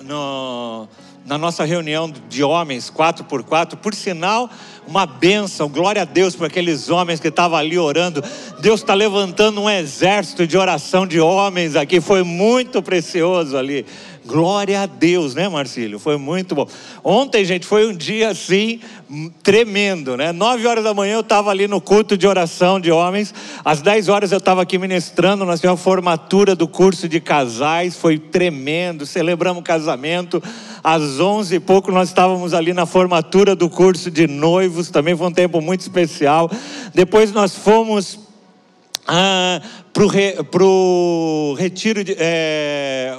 no, 0.00 0.88
na 1.26 1.36
nossa 1.36 1.64
reunião 1.64 2.12
de 2.28 2.44
homens, 2.44 2.88
quatro 2.88 3.24
por 3.24 3.42
quatro, 3.42 3.76
por 3.76 3.92
sinal, 3.92 4.48
uma 4.86 5.04
bênção, 5.04 5.68
glória 5.68 6.02
a 6.02 6.04
Deus 6.04 6.36
por 6.36 6.46
aqueles 6.46 6.88
homens 6.88 7.18
que 7.18 7.26
estavam 7.26 7.58
ali 7.58 7.76
orando. 7.76 8.22
Deus 8.60 8.80
está 8.80 8.94
levantando 8.94 9.60
um 9.60 9.68
exército 9.68 10.46
de 10.46 10.56
oração 10.56 11.04
de 11.04 11.18
homens 11.18 11.74
aqui, 11.74 12.00
foi 12.00 12.22
muito 12.22 12.80
precioso 12.80 13.56
ali. 13.56 13.84
Glória 14.26 14.82
a 14.82 14.86
Deus, 14.86 15.36
né, 15.36 15.48
Marcílio? 15.48 16.00
Foi 16.00 16.16
muito 16.16 16.52
bom. 16.52 16.66
Ontem, 17.04 17.44
gente, 17.44 17.64
foi 17.64 17.86
um 17.86 17.96
dia 17.96 18.30
assim 18.30 18.80
tremendo, 19.40 20.16
né? 20.16 20.32
Nove 20.32 20.66
horas 20.66 20.82
da 20.82 20.92
manhã 20.92 21.14
eu 21.14 21.20
estava 21.20 21.50
ali 21.50 21.68
no 21.68 21.80
culto 21.80 22.18
de 22.18 22.26
oração 22.26 22.80
de 22.80 22.90
homens. 22.90 23.32
Às 23.64 23.80
dez 23.80 24.08
horas 24.08 24.32
eu 24.32 24.38
estava 24.38 24.62
aqui 24.62 24.78
ministrando. 24.78 25.44
Nós 25.44 25.60
tivemos 25.60 25.80
a 25.80 25.84
formatura 25.84 26.56
do 26.56 26.66
curso 26.66 27.08
de 27.08 27.20
casais, 27.20 27.96
foi 27.96 28.18
tremendo. 28.18 29.06
Celebramos 29.06 29.60
o 29.60 29.64
casamento. 29.64 30.42
Às 30.82 31.20
onze 31.20 31.56
e 31.56 31.60
pouco 31.60 31.92
nós 31.92 32.08
estávamos 32.08 32.52
ali 32.52 32.72
na 32.72 32.84
formatura 32.84 33.54
do 33.54 33.70
curso 33.70 34.10
de 34.10 34.26
noivos. 34.26 34.90
Também 34.90 35.16
foi 35.16 35.28
um 35.28 35.32
tempo 35.32 35.60
muito 35.60 35.82
especial. 35.82 36.50
Depois 36.92 37.30
nós 37.30 37.54
fomos 37.54 38.18
ah, 39.06 39.62
para 39.92 40.04
o 40.04 40.08
re, 40.08 41.62
retiro 41.62 42.02
de. 42.02 42.16
É, 42.18 43.16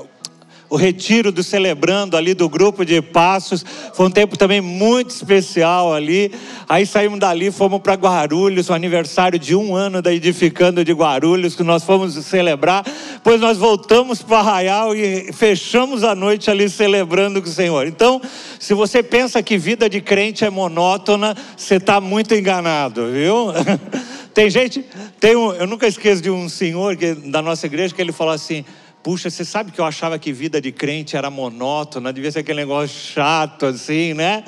o 0.69 0.75
retiro 0.75 1.31
do 1.31 1.43
celebrando 1.43 2.17
ali 2.17 2.33
do 2.33 2.49
grupo 2.49 2.85
de 2.85 3.01
passos. 3.01 3.63
Foi 3.93 4.07
um 4.07 4.11
tempo 4.11 4.37
também 4.37 4.61
muito 4.61 5.11
especial 5.11 5.93
ali. 5.93 6.31
Aí 6.67 6.85
saímos 6.85 7.19
dali, 7.19 7.51
fomos 7.51 7.79
para 7.81 7.93
Guarulhos, 7.93 8.69
o 8.69 8.73
aniversário 8.73 9.39
de 9.39 9.55
um 9.55 9.75
ano 9.75 10.01
da 10.01 10.13
Edificando 10.13 10.83
de 10.83 10.91
Guarulhos, 10.91 11.55
que 11.55 11.63
nós 11.63 11.83
fomos 11.83 12.13
celebrar. 12.25 12.85
Depois 13.13 13.39
nós 13.39 13.57
voltamos 13.57 14.21
para 14.21 14.39
Arraial 14.39 14.95
e 14.95 15.31
fechamos 15.33 16.03
a 16.03 16.13
noite 16.13 16.51
ali 16.51 16.69
celebrando 16.69 17.41
com 17.41 17.47
o 17.47 17.51
Senhor. 17.51 17.87
Então, 17.87 18.21
se 18.59 18.73
você 18.73 19.01
pensa 19.01 19.41
que 19.41 19.57
vida 19.57 19.89
de 19.89 20.01
crente 20.01 20.43
é 20.43 20.49
monótona, 20.49 21.35
você 21.55 21.75
está 21.75 22.01
muito 22.01 22.35
enganado, 22.35 23.11
viu? 23.11 23.47
Tem 24.37 24.51
gente, 24.51 24.85
tem 25.19 25.35
um, 25.35 25.51
eu 25.51 25.65
nunca 25.65 25.87
esqueço 25.87 26.21
de 26.21 26.29
um 26.29 26.47
senhor 26.47 26.95
que, 26.95 27.15
da 27.15 27.41
nossa 27.41 27.65
igreja 27.65 27.95
que 27.95 27.99
ele 27.99 28.11
falou 28.11 28.31
assim: 28.31 28.63
Puxa, 29.07 29.29
você 29.29 29.45
sabe 29.45 29.71
que 29.71 29.79
eu 29.79 29.85
achava 29.85 30.19
que 30.19 30.33
vida 30.33 30.59
de 30.59 30.69
crente 30.69 31.15
era 31.15 31.29
monótona, 31.29 32.11
devia 32.11 32.29
ser 32.29 32.39
aquele 32.39 32.59
negócio 32.59 33.13
chato 33.13 33.65
assim, 33.65 34.13
né? 34.13 34.43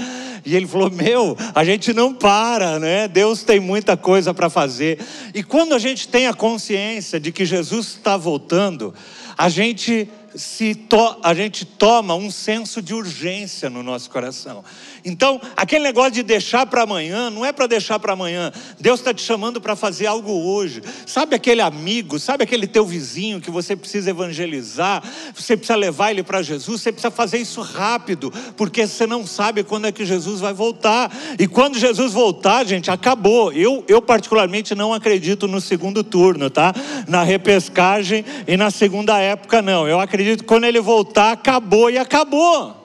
E 0.46 0.54
ele 0.54 0.68
falou: 0.68 0.92
Meu, 0.92 1.38
a 1.56 1.64
gente 1.64 1.94
não 1.94 2.14
para, 2.14 2.78
né? 2.78 3.08
Deus 3.08 3.42
tem 3.42 3.58
muita 3.58 3.96
coisa 3.96 4.34
para 4.34 4.50
fazer. 4.50 5.00
E 5.34 5.42
quando 5.44 5.74
a 5.74 5.80
gente 5.80 6.10
tem 6.10 6.28
a 6.28 6.34
consciência 6.34 7.22
de 7.22 7.32
que 7.32 7.46
Jesus 7.46 7.88
está 7.88 8.18
voltando, 8.18 8.94
a 9.38 9.48
gente 9.48 10.10
se 10.36 10.76
to, 10.76 11.18
a 11.24 11.34
gente 11.34 11.66
toma 11.66 12.16
um 12.16 12.30
senso 12.30 12.82
de 12.82 12.94
urgência 12.94 13.70
no 13.70 13.82
nosso 13.82 14.10
coração. 14.10 14.64
Então, 15.04 15.40
aquele 15.56 15.84
negócio 15.84 16.12
de 16.12 16.24
deixar 16.24 16.66
para 16.66 16.84
amanhã, 16.84 17.30
não 17.30 17.46
é 17.46 17.52
para 17.52 17.68
deixar 17.68 18.00
para 18.00 18.14
amanhã. 18.14 18.52
Deus 18.80 19.00
está 19.00 19.14
te 19.14 19.22
chamando 19.22 19.62
para 19.62 19.76
fazer 19.76 20.08
algo 20.08 20.32
hoje. 20.32 20.82
Sabe 21.06 21.36
aquele 21.36 21.62
amigo, 21.62 22.20
sabe 22.20 22.44
aquele 22.44 22.68
teu 22.68 22.86
vizinho 22.86 23.42
que 23.42 23.50
você 23.50 23.76
precisa 23.76 24.10
evangelizar, 24.10 25.04
você 25.34 25.56
precisa 25.56 25.78
levar 25.78 26.12
ele 26.12 26.24
para 26.24 26.42
Jesus, 26.42 26.82
você 26.82 26.92
precisa 26.92 27.12
fazer 27.12 27.38
isso 27.38 27.62
rápido, 27.62 28.32
porque 28.56 28.86
você 28.86 29.08
não 29.08 29.26
sabe 29.26 29.64
quando 29.64 29.88
é 29.88 29.92
que 29.92 30.06
Jesus 30.06 30.40
vai 30.40 30.54
voltar. 30.54 31.12
E 31.38 31.48
quando 31.48 31.78
Jesus 31.78 32.14
voltar, 32.14 32.66
gente, 32.66 32.92
acabou. 32.92 33.52
Eu, 33.54 33.84
eu 33.88 34.02
particularmente 34.02 34.76
não 34.76 34.94
acredito 34.94 35.48
no 35.48 35.62
segundo 35.62 36.04
turno, 36.04 36.50
tá? 36.50 36.74
Na 37.08 37.24
repescagem 37.24 38.26
e 38.48 38.58
na 38.58 38.70
segunda 38.70 39.18
época, 39.20 39.62
não. 39.62 39.88
Eu 39.88 40.00
acredito 40.00 40.19
que 40.24 40.44
quando 40.44 40.66
ele 40.66 40.80
voltar, 40.80 41.32
acabou 41.32 41.90
e 41.90 41.98
acabou. 41.98 42.76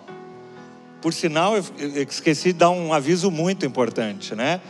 Por 1.01 1.13
sinal, 1.13 1.57
eu 1.57 1.65
esqueci 2.09 2.53
de 2.53 2.61
dar 2.61 2.71
um 2.71 2.93
aviso 2.93 3.31
muito 3.31 3.67
importante, 3.67 4.35
né? 4.35 4.61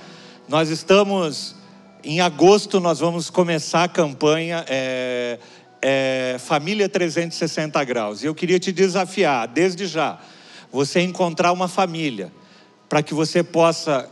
Nós 0.48 0.68
estamos, 0.68 1.54
em 2.02 2.20
agosto, 2.20 2.80
nós 2.80 3.00
vamos 3.00 3.30
começar 3.30 3.84
a 3.84 3.88
campanha 3.88 4.64
é, 4.68 5.38
é, 5.80 6.36
Família 6.38 6.88
360 6.88 7.82
Graus. 7.84 8.22
E 8.22 8.26
eu 8.26 8.34
queria 8.34 8.58
te 8.58 8.72
desafiar, 8.72 9.46
desde 9.46 9.86
já, 9.86 10.18
você 10.72 11.00
encontrar 11.00 11.52
uma 11.52 11.68
família, 11.68 12.32
para 12.88 13.02
que 13.02 13.14
você 13.14 13.42
possa 13.42 14.10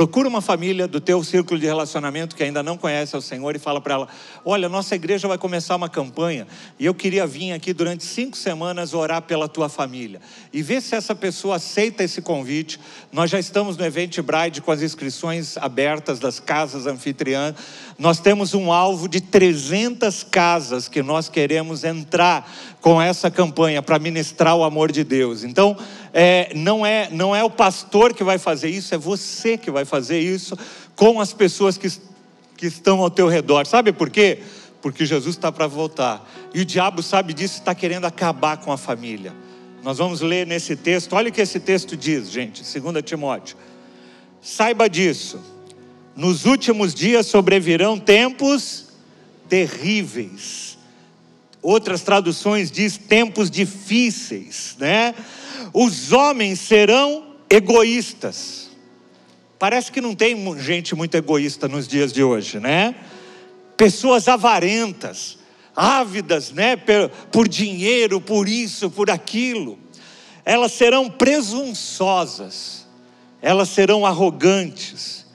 Procura 0.00 0.26
uma 0.26 0.40
família 0.40 0.88
do 0.88 0.98
teu 0.98 1.22
círculo 1.22 1.60
de 1.60 1.66
relacionamento 1.66 2.34
que 2.34 2.42
ainda 2.42 2.62
não 2.62 2.78
conhece 2.78 3.14
o 3.14 3.20
Senhor 3.20 3.54
e 3.54 3.58
fala 3.58 3.82
para 3.82 3.92
ela: 3.92 4.08
Olha, 4.46 4.66
nossa 4.66 4.94
igreja 4.94 5.28
vai 5.28 5.36
começar 5.36 5.76
uma 5.76 5.90
campanha 5.90 6.46
e 6.78 6.86
eu 6.86 6.94
queria 6.94 7.26
vir 7.26 7.52
aqui 7.52 7.74
durante 7.74 8.02
cinco 8.02 8.34
semanas 8.34 8.94
orar 8.94 9.20
pela 9.20 9.46
tua 9.46 9.68
família 9.68 10.18
e 10.54 10.62
ver 10.62 10.80
se 10.80 10.94
essa 10.94 11.14
pessoa 11.14 11.56
aceita 11.56 12.02
esse 12.02 12.22
convite. 12.22 12.80
Nós 13.12 13.30
já 13.30 13.38
estamos 13.38 13.76
no 13.76 13.84
Event 13.84 14.18
Bride 14.20 14.62
com 14.62 14.72
as 14.72 14.80
inscrições 14.80 15.58
abertas 15.58 16.18
das 16.18 16.40
casas 16.40 16.86
anfitriãs. 16.86 17.54
Nós 17.98 18.20
temos 18.20 18.54
um 18.54 18.72
alvo 18.72 19.06
de 19.06 19.20
300 19.20 20.22
casas 20.22 20.88
que 20.88 21.02
nós 21.02 21.28
queremos 21.28 21.84
entrar 21.84 22.50
com 22.80 23.02
essa 23.02 23.30
campanha 23.30 23.82
para 23.82 23.98
ministrar 23.98 24.56
o 24.56 24.64
amor 24.64 24.90
de 24.90 25.04
Deus. 25.04 25.44
Então, 25.44 25.76
é, 26.12 26.52
não, 26.54 26.84
é, 26.84 27.08
não 27.10 27.34
é 27.34 27.42
o 27.44 27.50
pastor 27.50 28.12
que 28.14 28.24
vai 28.24 28.38
fazer 28.38 28.68
isso, 28.68 28.94
é 28.94 28.98
você 28.98 29.56
que 29.56 29.70
vai 29.70 29.84
fazer 29.84 30.18
isso 30.18 30.56
com 30.96 31.20
as 31.20 31.32
pessoas 31.32 31.78
que, 31.78 31.88
que 32.56 32.66
estão 32.66 33.00
ao 33.00 33.10
teu 33.10 33.28
redor. 33.28 33.66
Sabe 33.66 33.92
por 33.92 34.10
quê? 34.10 34.38
Porque 34.82 35.06
Jesus 35.06 35.36
está 35.36 35.52
para 35.52 35.66
voltar. 35.66 36.28
E 36.52 36.60
o 36.60 36.64
diabo 36.64 37.02
sabe 37.02 37.32
disso 37.32 37.56
e 37.56 37.58
está 37.60 37.74
querendo 37.74 38.06
acabar 38.06 38.56
com 38.56 38.72
a 38.72 38.76
família. 38.76 39.32
Nós 39.82 39.98
vamos 39.98 40.20
ler 40.20 40.46
nesse 40.46 40.76
texto, 40.76 41.14
olha 41.14 41.30
o 41.30 41.32
que 41.32 41.40
esse 41.40 41.58
texto 41.58 41.96
diz, 41.96 42.30
gente, 42.30 42.62
2 42.62 43.02
Timóteo. 43.02 43.56
Saiba 44.42 44.88
disso, 44.88 45.40
nos 46.14 46.44
últimos 46.44 46.92
dias 46.92 47.26
sobrevirão 47.26 47.98
tempos 47.98 48.88
terríveis. 49.48 50.78
Outras 51.62 52.02
traduções 52.02 52.70
diz 52.70 52.96
tempos 52.96 53.50
difíceis, 53.50 54.76
né? 54.78 55.14
os 55.72 56.12
homens 56.12 56.60
serão 56.60 57.34
egoístas. 57.48 58.70
Parece 59.58 59.92
que 59.92 60.00
não 60.00 60.14
tem 60.14 60.36
gente 60.58 60.94
muito 60.94 61.14
egoísta 61.14 61.68
nos 61.68 61.86
dias 61.86 62.12
de 62.12 62.22
hoje, 62.22 62.58
né? 62.58 62.94
Pessoas 63.76 64.26
avarentas, 64.26 65.38
ávidas, 65.74 66.50
né, 66.50 66.76
por 67.30 67.48
dinheiro, 67.48 68.20
por 68.20 68.48
isso, 68.48 68.90
por 68.90 69.10
aquilo. 69.10 69.78
Elas 70.44 70.72
serão 70.72 71.08
presunçosas, 71.08 72.86
elas 73.40 73.68
serão 73.68 74.04
arrogantes, 74.04 75.26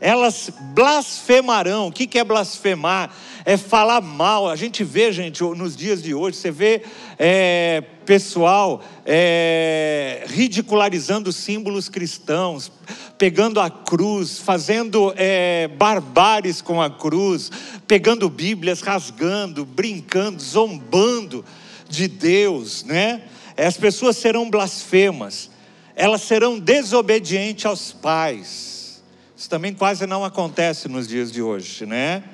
elas 0.00 0.50
blasfemarão. 0.74 1.88
O 1.88 1.92
que 1.92 2.18
é 2.18 2.24
blasfemar? 2.24 3.10
É 3.44 3.56
falar 3.56 4.00
mal. 4.00 4.48
A 4.48 4.56
gente 4.56 4.82
vê, 4.82 5.12
gente, 5.12 5.42
nos 5.42 5.76
dias 5.76 6.02
de 6.02 6.14
hoje, 6.14 6.36
você 6.38 6.50
vê 6.50 6.82
é, 7.18 7.82
pessoal 8.06 8.82
é, 9.04 10.24
ridicularizando 10.28 11.32
símbolos 11.32 11.88
cristãos, 11.88 12.72
pegando 13.18 13.60
a 13.60 13.68
cruz, 13.68 14.38
fazendo 14.38 15.12
é, 15.16 15.68
barbares 15.68 16.62
com 16.62 16.80
a 16.80 16.88
cruz, 16.90 17.50
pegando 17.86 18.28
Bíblias, 18.30 18.80
rasgando, 18.80 19.64
brincando, 19.64 20.42
zombando 20.42 21.44
de 21.88 22.08
Deus, 22.08 22.84
né? 22.84 23.22
As 23.56 23.76
pessoas 23.76 24.16
serão 24.16 24.50
blasfemas, 24.50 25.50
elas 25.94 26.22
serão 26.22 26.58
desobedientes 26.58 27.64
aos 27.66 27.92
pais. 27.92 29.02
Isso 29.36 29.48
também 29.48 29.72
quase 29.72 30.06
não 30.06 30.24
acontece 30.24 30.88
nos 30.88 31.06
dias 31.06 31.30
de 31.30 31.40
hoje, 31.40 31.86
né? 31.86 32.24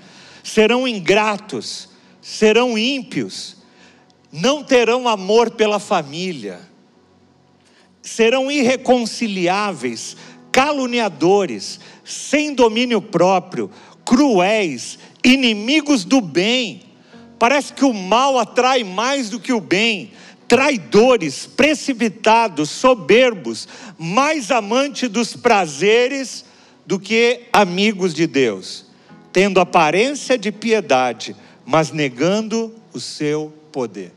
Serão 0.42 0.86
ingratos, 0.86 1.88
serão 2.20 2.76
ímpios, 2.76 3.56
não 4.32 4.62
terão 4.62 5.08
amor 5.08 5.50
pela 5.50 5.78
família, 5.78 6.60
serão 8.02 8.50
irreconciliáveis, 8.50 10.16
caluniadores, 10.52 11.80
sem 12.04 12.54
domínio 12.54 13.00
próprio, 13.00 13.70
cruéis, 14.04 14.98
inimigos 15.24 16.04
do 16.04 16.20
bem. 16.20 16.82
Parece 17.38 17.72
que 17.72 17.84
o 17.84 17.92
mal 17.92 18.38
atrai 18.38 18.84
mais 18.84 19.30
do 19.30 19.40
que 19.40 19.52
o 19.52 19.60
bem. 19.60 20.12
Traidores, 20.48 21.46
precipitados, 21.46 22.70
soberbos, 22.70 23.68
mais 23.96 24.50
amante 24.50 25.06
dos 25.06 25.36
prazeres 25.36 26.44
do 26.84 26.98
que 26.98 27.42
amigos 27.52 28.12
de 28.12 28.26
Deus 28.26 28.89
tendo 29.32 29.60
aparência 29.60 30.36
de 30.36 30.50
piedade, 30.50 31.36
mas 31.64 31.90
negando 31.90 32.74
o 32.92 33.00
seu 33.00 33.52
poder. 33.70 34.12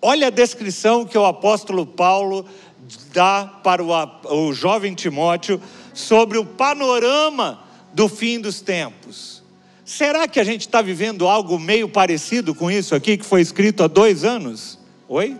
Olha 0.00 0.28
a 0.28 0.30
descrição 0.30 1.04
que 1.04 1.18
o 1.18 1.26
apóstolo 1.26 1.84
Paulo 1.84 2.46
dá 3.12 3.44
para 3.62 3.84
o, 3.84 3.90
o 4.48 4.52
jovem 4.52 4.94
Timóteo 4.94 5.60
sobre 5.92 6.38
o 6.38 6.44
panorama 6.44 7.62
do 7.92 8.08
fim 8.08 8.40
dos 8.40 8.60
tempos. 8.60 9.42
Será 9.84 10.28
que 10.28 10.38
a 10.38 10.44
gente 10.44 10.62
está 10.62 10.80
vivendo 10.80 11.26
algo 11.26 11.58
meio 11.58 11.88
parecido 11.88 12.54
com 12.54 12.70
isso 12.70 12.94
aqui 12.94 13.16
que 13.16 13.26
foi 13.26 13.40
escrito 13.40 13.82
há 13.82 13.88
dois 13.88 14.24
anos? 14.24 14.78
Oi? 15.08 15.36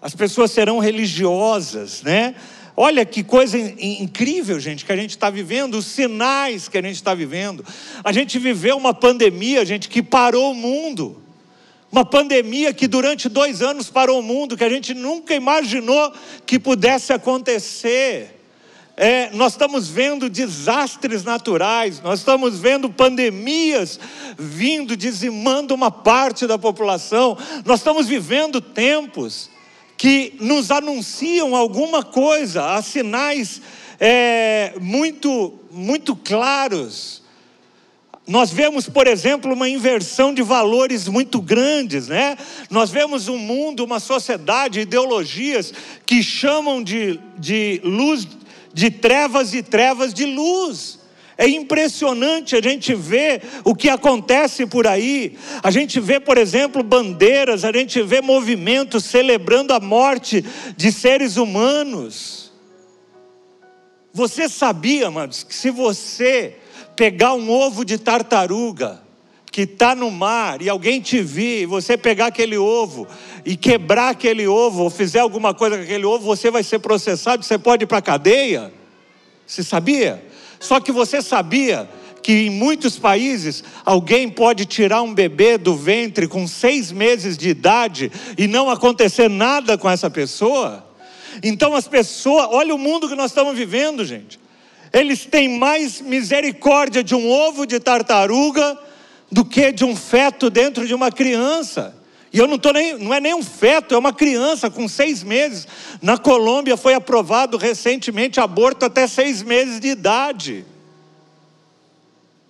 As 0.00 0.14
pessoas 0.14 0.50
serão 0.50 0.80
religiosas, 0.80 2.02
né? 2.02 2.34
Olha 2.76 3.04
que 3.04 3.22
coisa 3.22 3.58
incrível, 3.58 4.58
gente, 4.58 4.84
que 4.84 4.92
a 4.92 4.96
gente 4.96 5.10
está 5.10 5.28
vivendo, 5.28 5.74
os 5.74 5.86
sinais 5.86 6.68
que 6.68 6.78
a 6.78 6.82
gente 6.82 6.94
está 6.94 7.14
vivendo. 7.14 7.64
A 8.02 8.12
gente 8.12 8.38
viveu 8.38 8.76
uma 8.76 8.94
pandemia, 8.94 9.64
gente, 9.64 9.88
que 9.88 10.02
parou 10.02 10.52
o 10.52 10.54
mundo. 10.54 11.22
Uma 11.90 12.06
pandemia 12.06 12.72
que 12.72 12.88
durante 12.88 13.28
dois 13.28 13.60
anos 13.60 13.90
parou 13.90 14.20
o 14.20 14.22
mundo, 14.22 14.56
que 14.56 14.64
a 14.64 14.70
gente 14.70 14.94
nunca 14.94 15.34
imaginou 15.34 16.12
que 16.46 16.58
pudesse 16.58 17.12
acontecer. 17.12 18.40
É, 18.96 19.30
nós 19.32 19.52
estamos 19.52 19.88
vendo 19.88 20.30
desastres 20.30 21.24
naturais, 21.24 22.00
nós 22.00 22.20
estamos 22.20 22.58
vendo 22.58 22.88
pandemias 22.88 24.00
vindo, 24.38 24.96
dizimando 24.96 25.74
uma 25.74 25.90
parte 25.90 26.46
da 26.46 26.58
população, 26.58 27.36
nós 27.64 27.80
estamos 27.80 28.06
vivendo 28.06 28.60
tempos 28.60 29.50
que 29.96 30.34
nos 30.40 30.70
anunciam 30.70 31.54
alguma 31.54 32.02
coisa, 32.02 32.74
há 32.74 32.82
sinais 32.82 33.60
é, 34.00 34.74
muito, 34.80 35.54
muito 35.70 36.16
claros. 36.16 37.22
Nós 38.26 38.52
vemos, 38.52 38.88
por 38.88 39.06
exemplo, 39.06 39.52
uma 39.52 39.68
inversão 39.68 40.32
de 40.32 40.42
valores 40.42 41.08
muito 41.08 41.40
grandes, 41.40 42.08
né? 42.08 42.36
Nós 42.70 42.90
vemos 42.90 43.28
um 43.28 43.36
mundo, 43.36 43.84
uma 43.84 43.98
sociedade, 43.98 44.80
ideologias 44.80 45.72
que 46.06 46.22
chamam 46.22 46.82
de, 46.82 47.18
de 47.38 47.80
luz 47.82 48.26
de 48.72 48.90
trevas 48.90 49.52
e 49.54 49.62
trevas 49.62 50.14
de 50.14 50.24
luz. 50.24 50.98
É 51.42 51.48
impressionante 51.48 52.54
a 52.54 52.62
gente 52.62 52.94
ver 52.94 53.42
o 53.64 53.74
que 53.74 53.88
acontece 53.88 54.64
por 54.64 54.86
aí. 54.86 55.36
A 55.60 55.72
gente 55.72 55.98
vê, 55.98 56.20
por 56.20 56.38
exemplo, 56.38 56.84
bandeiras, 56.84 57.64
a 57.64 57.72
gente 57.72 58.00
vê 58.00 58.20
movimentos 58.20 59.06
celebrando 59.06 59.72
a 59.72 59.80
morte 59.80 60.44
de 60.76 60.92
seres 60.92 61.36
humanos. 61.36 62.52
Você 64.12 64.48
sabia, 64.48 65.08
amados, 65.08 65.42
que 65.42 65.52
se 65.52 65.68
você 65.72 66.58
pegar 66.94 67.34
um 67.34 67.50
ovo 67.50 67.84
de 67.84 67.98
tartaruga, 67.98 69.02
que 69.50 69.62
está 69.62 69.96
no 69.96 70.12
mar 70.12 70.62
e 70.62 70.68
alguém 70.68 71.00
te 71.00 71.20
vir, 71.20 71.66
você 71.66 71.96
pegar 71.96 72.26
aquele 72.26 72.56
ovo 72.56 73.08
e 73.44 73.56
quebrar 73.56 74.10
aquele 74.10 74.46
ovo, 74.46 74.84
ou 74.84 74.90
fizer 74.90 75.18
alguma 75.18 75.52
coisa 75.52 75.76
com 75.76 75.82
aquele 75.82 76.04
ovo, 76.04 76.24
você 76.24 76.52
vai 76.52 76.62
ser 76.62 76.78
processado, 76.78 77.42
você 77.42 77.58
pode 77.58 77.82
ir 77.82 77.88
para 77.88 77.98
a 77.98 78.02
cadeia. 78.02 78.72
Você 79.44 79.64
sabia? 79.64 80.30
Só 80.62 80.78
que 80.78 80.92
você 80.92 81.20
sabia 81.20 81.90
que 82.22 82.46
em 82.46 82.50
muitos 82.50 82.96
países 82.96 83.64
alguém 83.84 84.28
pode 84.28 84.64
tirar 84.64 85.02
um 85.02 85.12
bebê 85.12 85.58
do 85.58 85.74
ventre 85.74 86.28
com 86.28 86.46
seis 86.46 86.92
meses 86.92 87.36
de 87.36 87.48
idade 87.48 88.12
e 88.38 88.46
não 88.46 88.70
acontecer 88.70 89.28
nada 89.28 89.76
com 89.76 89.90
essa 89.90 90.08
pessoa? 90.08 90.86
Então 91.42 91.74
as 91.74 91.88
pessoas, 91.88 92.46
olha 92.52 92.72
o 92.72 92.78
mundo 92.78 93.08
que 93.08 93.16
nós 93.16 93.32
estamos 93.32 93.56
vivendo, 93.56 94.04
gente. 94.04 94.38
Eles 94.92 95.26
têm 95.26 95.58
mais 95.58 96.00
misericórdia 96.00 97.02
de 97.02 97.16
um 97.16 97.28
ovo 97.28 97.66
de 97.66 97.80
tartaruga 97.80 98.78
do 99.32 99.44
que 99.44 99.72
de 99.72 99.84
um 99.84 99.96
feto 99.96 100.48
dentro 100.48 100.86
de 100.86 100.94
uma 100.94 101.10
criança. 101.10 101.92
E 102.32 102.38
eu 102.38 102.46
não 102.48 102.56
estou 102.56 102.72
nem, 102.72 102.96
não 102.98 103.12
é 103.12 103.20
nem 103.20 103.34
um 103.34 103.42
feto, 103.42 103.94
é 103.94 103.98
uma 103.98 104.12
criança 104.12 104.70
com 104.70 104.88
seis 104.88 105.22
meses. 105.22 105.68
Na 106.00 106.16
Colômbia 106.16 106.76
foi 106.78 106.94
aprovado 106.94 107.58
recentemente 107.58 108.40
aborto 108.40 108.86
até 108.86 109.06
seis 109.06 109.42
meses 109.42 109.78
de 109.78 109.88
idade. 109.88 110.64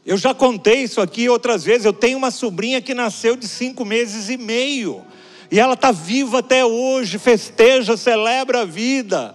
Eu 0.06 0.16
já 0.16 0.32
contei 0.32 0.82
isso 0.82 1.00
aqui 1.00 1.28
outras 1.28 1.64
vezes. 1.64 1.84
Eu 1.84 1.92
tenho 1.92 2.16
uma 2.16 2.30
sobrinha 2.30 2.80
que 2.80 2.94
nasceu 2.94 3.34
de 3.34 3.48
cinco 3.48 3.84
meses 3.84 4.28
e 4.28 4.36
meio. 4.36 5.04
E 5.50 5.58
ela 5.58 5.74
está 5.74 5.90
viva 5.90 6.38
até 6.38 6.64
hoje, 6.64 7.18
festeja, 7.18 7.96
celebra 7.96 8.60
a 8.60 8.64
vida. 8.64 9.34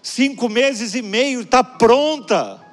Cinco 0.00 0.48
meses 0.48 0.94
e 0.94 1.02
meio, 1.02 1.40
está 1.40 1.64
pronta. 1.64 2.64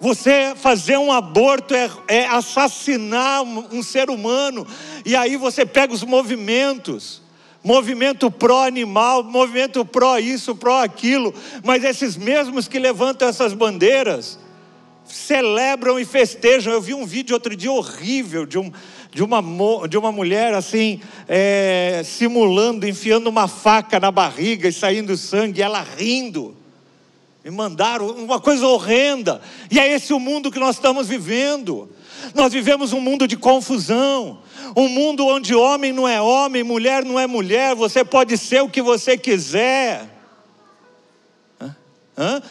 Você 0.00 0.54
fazer 0.56 0.98
um 0.98 1.12
aborto 1.12 1.74
é, 1.74 1.90
é 2.08 2.26
assassinar 2.26 3.42
um, 3.42 3.82
ser 3.82 4.10
humano. 4.10 4.66
E 5.04 5.14
aí 5.16 5.36
você 5.36 5.64
pega 5.64 5.92
os 5.92 6.02
movimentos 6.02 7.22
movimento 7.64 8.30
pró-animal, 8.30 9.24
movimento 9.24 9.86
pró-isso, 9.86 10.54
pró-aquilo, 10.54 11.34
mas 11.64 11.82
esses 11.82 12.14
mesmos 12.14 12.68
que 12.68 12.78
levantam 12.78 13.26
essas 13.26 13.54
bandeiras 13.54 14.38
celebram 15.06 15.98
e 15.98 16.04
festejam. 16.04 16.70
Eu 16.70 16.80
vi 16.82 16.92
um 16.92 17.06
vídeo 17.06 17.32
outro 17.32 17.56
dia 17.56 17.72
horrível 17.72 18.44
de, 18.44 18.58
um, 18.58 18.70
de, 19.10 19.22
uma, 19.22 19.42
de 19.88 19.96
uma 19.96 20.12
mulher 20.12 20.52
assim, 20.52 21.00
é, 21.26 22.02
simulando, 22.04 22.86
enfiando 22.86 23.28
uma 23.28 23.48
faca 23.48 23.98
na 23.98 24.10
barriga 24.10 24.68
e 24.68 24.72
saindo 24.72 25.16
sangue, 25.16 25.60
e 25.60 25.62
ela 25.62 25.80
rindo. 25.96 26.54
Me 27.44 27.50
mandaram 27.50 28.08
uma 28.08 28.40
coisa 28.40 28.66
horrenda. 28.66 29.38
E 29.70 29.78
é 29.78 29.92
esse 29.92 30.14
o 30.14 30.18
mundo 30.18 30.50
que 30.50 30.58
nós 30.58 30.76
estamos 30.76 31.06
vivendo. 31.06 31.90
Nós 32.34 32.50
vivemos 32.50 32.94
um 32.94 33.00
mundo 33.00 33.28
de 33.28 33.36
confusão, 33.36 34.38
um 34.74 34.88
mundo 34.88 35.26
onde 35.26 35.54
homem 35.54 35.92
não 35.92 36.08
é 36.08 36.22
homem, 36.22 36.62
mulher 36.62 37.04
não 37.04 37.20
é 37.20 37.26
mulher, 37.26 37.74
você 37.74 38.02
pode 38.02 38.38
ser 38.38 38.62
o 38.62 38.68
que 38.68 38.80
você 38.80 39.18
quiser. 39.18 40.08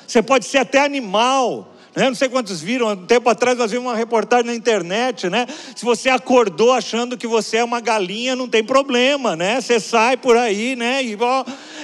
Você 0.06 0.22
pode 0.22 0.46
ser 0.46 0.60
até 0.60 0.86
animal. 0.86 1.74
Né? 1.96 2.08
Não 2.08 2.16
sei 2.16 2.30
quantos 2.30 2.62
viram, 2.62 2.90
um 2.90 3.06
tempo 3.08 3.28
atrás 3.30 3.58
nós 3.58 3.72
vimos 3.72 3.88
uma 3.88 3.96
reportagem 3.96 4.46
na 4.46 4.54
internet, 4.56 5.30
né? 5.30 5.48
Se 5.76 5.86
você 5.86 6.10
acordou 6.10 6.72
achando 6.72 7.18
que 7.18 7.28
você 7.28 7.58
é 7.58 7.64
uma 7.64 7.80
galinha, 7.80 8.36
não 8.36 8.48
tem 8.48 8.64
problema, 8.64 9.36
né? 9.36 9.60
Você 9.62 9.80
sai 9.80 10.18
por 10.18 10.36
aí, 10.36 10.76
né? 10.76 11.04
E, 11.04 11.18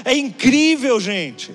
é 0.06 0.15
incrível, 0.15 1.00
gente. 1.00 1.54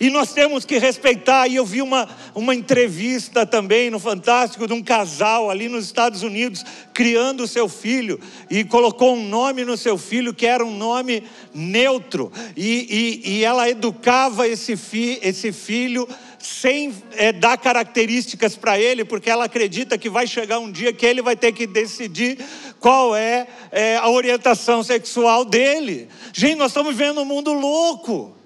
E 0.00 0.10
nós 0.10 0.32
temos 0.32 0.64
que 0.64 0.78
respeitar. 0.78 1.48
E 1.48 1.56
eu 1.56 1.66
vi 1.66 1.82
uma, 1.82 2.08
uma 2.34 2.54
entrevista 2.54 3.44
também 3.44 3.90
no 3.90 3.98
Fantástico 3.98 4.66
de 4.66 4.72
um 4.72 4.82
casal 4.82 5.50
ali 5.50 5.68
nos 5.68 5.84
Estados 5.84 6.22
Unidos, 6.22 6.64
criando 6.94 7.42
o 7.42 7.48
seu 7.48 7.68
filho, 7.68 8.20
e 8.50 8.64
colocou 8.64 9.14
um 9.14 9.28
nome 9.28 9.64
no 9.64 9.76
seu 9.76 9.98
filho 9.98 10.34
que 10.34 10.46
era 10.46 10.64
um 10.64 10.76
nome 10.76 11.24
neutro. 11.52 12.32
E, 12.56 13.22
e, 13.24 13.38
e 13.38 13.44
ela 13.44 13.68
educava 13.68 14.46
esse, 14.46 14.76
fi, 14.76 15.18
esse 15.22 15.52
filho 15.52 16.08
sem 16.38 16.94
é, 17.12 17.32
dar 17.32 17.58
características 17.58 18.54
para 18.54 18.78
ele, 18.78 19.04
porque 19.04 19.28
ela 19.28 19.44
acredita 19.44 19.98
que 19.98 20.08
vai 20.08 20.26
chegar 20.26 20.60
um 20.60 20.70
dia 20.70 20.92
que 20.92 21.04
ele 21.04 21.20
vai 21.20 21.36
ter 21.36 21.52
que 21.52 21.66
decidir 21.66 22.38
qual 22.78 23.14
é, 23.14 23.46
é 23.72 23.96
a 23.96 24.08
orientação 24.08 24.82
sexual 24.84 25.44
dele. 25.44 26.08
Gente, 26.32 26.56
nós 26.56 26.70
estamos 26.70 26.94
vivendo 26.94 27.20
um 27.20 27.24
mundo 27.24 27.52
louco. 27.52 28.37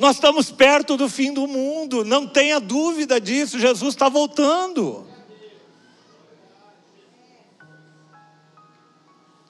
Nós 0.00 0.16
estamos 0.16 0.50
perto 0.50 0.96
do 0.96 1.10
fim 1.10 1.30
do 1.30 1.46
mundo, 1.46 2.06
não 2.06 2.26
tenha 2.26 2.58
dúvida 2.58 3.20
disso, 3.20 3.58
Jesus 3.58 3.92
está 3.92 4.08
voltando. 4.08 5.06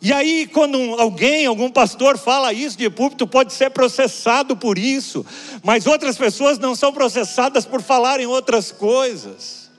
E 0.03 0.13
aí, 0.13 0.49
quando 0.49 0.77
alguém, 0.99 1.47
algum 1.47 1.71
pastor 1.71 2.19
fala 2.19 2.53
isso 2.53 2.77
de 2.77 2.91
púlpito, 2.91 3.29
pode 3.29 3.53
ser 3.53 3.71
processado 3.71 4.57
por 4.57 4.77
isso, 4.77 5.25
mas 5.63 5.87
outras 5.87 6.19
pessoas 6.19 6.59
não 6.59 6.75
são 6.75 6.93
processadas 6.93 7.65
por 7.65 7.81
falarem 7.81 8.27
outras 8.27 8.73
coisas. 8.73 9.71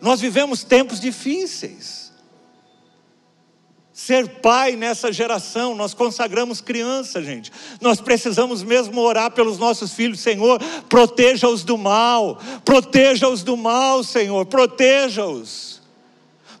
Nós 0.00 0.20
vivemos 0.20 0.62
tempos 0.62 1.00
difíceis 1.00 2.03
ser 3.94 4.26
pai 4.40 4.74
nessa 4.74 5.12
geração, 5.12 5.72
nós 5.76 5.94
consagramos 5.94 6.60
criança, 6.60 7.22
gente. 7.22 7.52
Nós 7.80 8.00
precisamos 8.00 8.60
mesmo 8.60 9.00
orar 9.00 9.30
pelos 9.30 9.56
nossos 9.56 9.94
filhos, 9.94 10.18
Senhor, 10.18 10.60
proteja-os 10.88 11.62
do 11.62 11.78
mal, 11.78 12.40
proteja-os 12.64 13.44
do 13.44 13.56
mal, 13.56 14.02
Senhor, 14.02 14.44
proteja-os. 14.46 15.80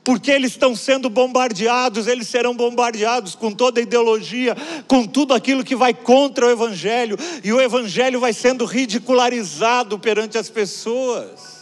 Porque 0.04 0.30
eles 0.30 0.52
estão 0.52 0.76
sendo 0.76 1.10
bombardeados, 1.10 2.06
eles 2.06 2.28
serão 2.28 2.54
bombardeados 2.54 3.34
com 3.34 3.50
toda 3.50 3.80
ideologia, 3.80 4.56
com 4.86 5.04
tudo 5.04 5.34
aquilo 5.34 5.64
que 5.64 5.74
vai 5.74 5.92
contra 5.92 6.46
o 6.46 6.50
Evangelho, 6.50 7.18
e 7.42 7.52
o 7.52 7.60
Evangelho 7.60 8.20
vai 8.20 8.32
sendo 8.32 8.64
ridicularizado 8.64 9.98
perante 9.98 10.38
as 10.38 10.48
pessoas. 10.48 11.53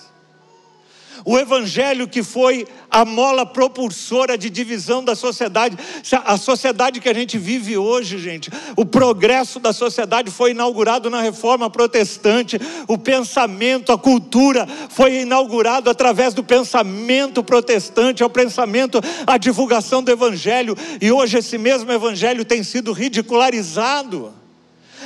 O 1.25 1.39
evangelho 1.39 2.09
que 2.09 2.23
foi 2.23 2.67
a 2.91 3.05
mola 3.05 3.47
propulsora 3.47 4.37
de 4.37 4.51
divisão 4.51 5.03
da 5.03 5.15
sociedade. 5.15 5.79
A 6.25 6.37
sociedade 6.37 7.01
que 7.01 7.09
a 7.09 7.15
gente 7.15 7.39
vive 7.39 7.77
hoje, 7.77 8.19
gente, 8.19 8.51
o 8.77 8.85
progresso 8.85 9.59
da 9.59 9.73
sociedade 9.73 10.31
foi 10.31 10.51
inaugurado 10.51 11.09
na 11.09 11.23
reforma 11.23 11.71
protestante. 11.71 12.61
O 12.87 12.99
pensamento, 12.99 13.93
a 13.93 13.99
cultura 13.99 14.69
foi 14.91 15.21
inaugurado 15.21 15.89
através 15.89 16.35
do 16.35 16.45
pensamento 16.45 17.43
protestante, 17.43 18.23
é 18.23 18.27
o 18.27 18.31
pensamento, 18.31 19.01
a 19.27 19.39
divulgação 19.39 20.03
do 20.03 20.11
evangelho. 20.11 20.77
E 21.01 21.11
hoje 21.11 21.39
esse 21.39 21.57
mesmo 21.57 21.91
evangelho 21.91 22.45
tem 22.45 22.63
sido 22.63 22.93
ridicularizado. 22.93 24.35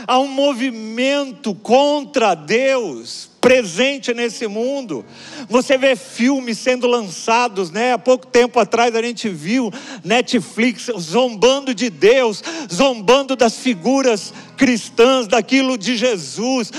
Há 0.06 0.18
um 0.18 0.28
movimento 0.28 1.54
contra 1.54 2.34
Deus 2.34 3.30
presente 3.46 4.12
nesse 4.12 4.48
mundo. 4.48 5.04
Você 5.48 5.78
vê 5.78 5.94
filmes 5.94 6.58
sendo 6.58 6.88
lançados, 6.88 7.70
né? 7.70 7.92
Há 7.92 7.98
pouco 7.98 8.26
tempo 8.26 8.58
atrás 8.58 8.92
a 8.92 9.00
gente 9.00 9.28
viu 9.28 9.72
Netflix 10.02 10.90
zombando 10.98 11.72
de 11.72 11.88
Deus, 11.88 12.42
zombando 12.68 13.36
das 13.36 13.56
figuras 13.56 14.34
cristãs, 14.56 15.28
daquilo 15.28 15.78
de 15.78 15.96
Jesus, 15.96 16.72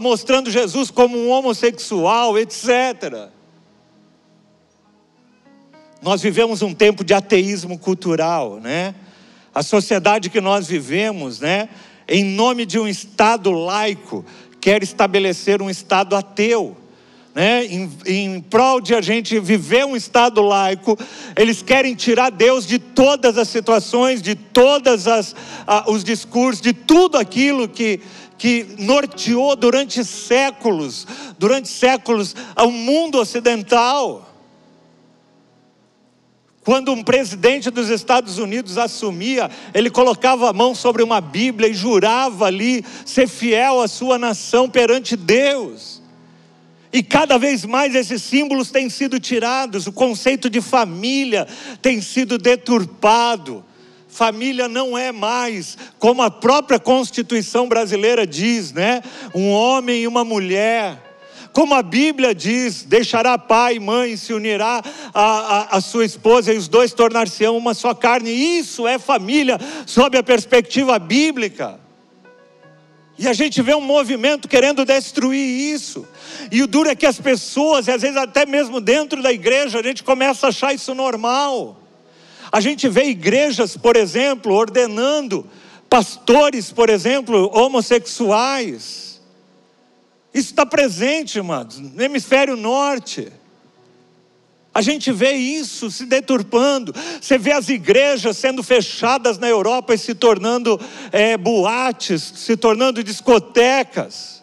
mostrando 0.00 0.50
Jesus 0.50 0.90
como 0.90 1.16
um 1.16 1.30
homossexual, 1.30 2.36
etc. 2.36 3.28
Nós 6.02 6.20
vivemos 6.20 6.60
um 6.60 6.74
tempo 6.74 7.04
de 7.04 7.14
ateísmo 7.14 7.78
cultural, 7.78 8.58
né? 8.58 8.96
A 9.54 9.62
sociedade 9.62 10.28
que 10.28 10.40
nós 10.40 10.66
vivemos, 10.66 11.38
né? 11.38 11.68
Em 12.08 12.24
nome 12.24 12.66
de 12.66 12.80
um 12.80 12.88
Estado 12.88 13.52
laico, 13.52 14.24
quer 14.62 14.80
estabelecer 14.80 15.60
um 15.60 15.68
Estado 15.68 16.14
ateu. 16.14 16.76
Né? 17.34 17.66
Em, 17.66 17.90
em 18.06 18.40
prol 18.40 18.80
de 18.80 18.94
a 18.94 19.00
gente 19.00 19.40
viver 19.40 19.84
um 19.84 19.96
Estado 19.96 20.40
laico, 20.40 20.96
eles 21.36 21.62
querem 21.62 21.96
tirar 21.96 22.30
Deus 22.30 22.64
de 22.64 22.78
todas 22.78 23.36
as 23.36 23.48
situações, 23.48 24.22
de 24.22 24.36
todos 24.36 25.06
os 25.88 26.04
discursos, 26.04 26.62
de 26.62 26.72
tudo 26.72 27.18
aquilo 27.18 27.68
que, 27.68 28.00
que 28.38 28.76
norteou 28.78 29.56
durante 29.56 30.04
séculos, 30.04 31.08
durante 31.38 31.68
séculos, 31.68 32.36
o 32.56 32.70
mundo 32.70 33.18
ocidental. 33.18 34.31
Quando 36.64 36.92
um 36.92 37.02
presidente 37.02 37.70
dos 37.70 37.88
Estados 37.88 38.38
Unidos 38.38 38.78
assumia, 38.78 39.50
ele 39.74 39.90
colocava 39.90 40.48
a 40.48 40.52
mão 40.52 40.76
sobre 40.76 41.02
uma 41.02 41.20
Bíblia 41.20 41.68
e 41.68 41.74
jurava 41.74 42.46
ali 42.46 42.84
ser 43.04 43.26
fiel 43.26 43.80
à 43.80 43.88
sua 43.88 44.16
nação 44.16 44.70
perante 44.70 45.16
Deus. 45.16 46.00
E 46.92 47.02
cada 47.02 47.36
vez 47.36 47.64
mais 47.64 47.96
esses 47.96 48.22
símbolos 48.22 48.70
têm 48.70 48.88
sido 48.88 49.18
tirados, 49.18 49.88
o 49.88 49.92
conceito 49.92 50.48
de 50.48 50.60
família 50.60 51.48
tem 51.80 52.00
sido 52.00 52.38
deturpado. 52.38 53.64
Família 54.06 54.68
não 54.68 54.96
é 54.96 55.10
mais, 55.10 55.76
como 55.98 56.22
a 56.22 56.30
própria 56.30 56.78
Constituição 56.78 57.66
brasileira 57.66 58.26
diz, 58.26 58.70
né? 58.70 59.02
Um 59.34 59.50
homem 59.50 60.02
e 60.02 60.06
uma 60.06 60.22
mulher 60.22 61.11
Como 61.52 61.74
a 61.74 61.82
Bíblia 61.82 62.34
diz: 62.34 62.82
deixará 62.82 63.36
pai 63.36 63.76
e 63.76 63.80
mãe, 63.80 64.16
se 64.16 64.32
unirá 64.32 64.82
a, 65.12 65.22
a, 65.22 65.76
a 65.76 65.80
sua 65.80 66.04
esposa 66.04 66.52
e 66.52 66.56
os 66.56 66.68
dois 66.68 66.92
tornar-se-ão 66.92 67.56
uma 67.56 67.74
só 67.74 67.94
carne. 67.94 68.30
Isso 68.30 68.86
é 68.86 68.98
família 68.98 69.58
sob 69.86 70.16
a 70.16 70.22
perspectiva 70.22 70.98
bíblica. 70.98 71.80
E 73.18 73.28
a 73.28 73.32
gente 73.34 73.60
vê 73.60 73.74
um 73.74 73.80
movimento 73.80 74.48
querendo 74.48 74.84
destruir 74.84 75.74
isso. 75.74 76.06
E 76.50 76.62
o 76.62 76.66
duro 76.66 76.88
é 76.88 76.94
que 76.94 77.06
as 77.06 77.20
pessoas, 77.20 77.86
e 77.86 77.90
às 77.90 78.00
vezes 78.00 78.16
até 78.16 78.46
mesmo 78.46 78.80
dentro 78.80 79.22
da 79.22 79.30
igreja, 79.30 79.78
a 79.78 79.82
gente 79.82 80.02
começa 80.02 80.46
a 80.46 80.48
achar 80.48 80.74
isso 80.74 80.94
normal. 80.94 81.78
A 82.50 82.60
gente 82.60 82.88
vê 82.88 83.04
igrejas, 83.04 83.76
por 83.76 83.96
exemplo, 83.96 84.54
ordenando 84.54 85.46
pastores, 85.88 86.72
por 86.72 86.88
exemplo, 86.88 87.50
homossexuais. 87.54 89.11
Isso 90.34 90.50
está 90.50 90.64
presente, 90.64 91.36
irmãos, 91.36 91.78
no 91.78 92.02
hemisfério 92.02 92.56
norte. 92.56 93.30
A 94.74 94.80
gente 94.80 95.12
vê 95.12 95.32
isso 95.32 95.90
se 95.90 96.06
deturpando. 96.06 96.94
Você 97.20 97.36
vê 97.36 97.52
as 97.52 97.68
igrejas 97.68 98.38
sendo 98.38 98.62
fechadas 98.62 99.36
na 99.36 99.46
Europa 99.46 99.92
e 99.92 99.98
se 99.98 100.14
tornando 100.14 100.80
é, 101.10 101.36
boates, 101.36 102.22
se 102.36 102.56
tornando 102.56 103.04
discotecas. 103.04 104.42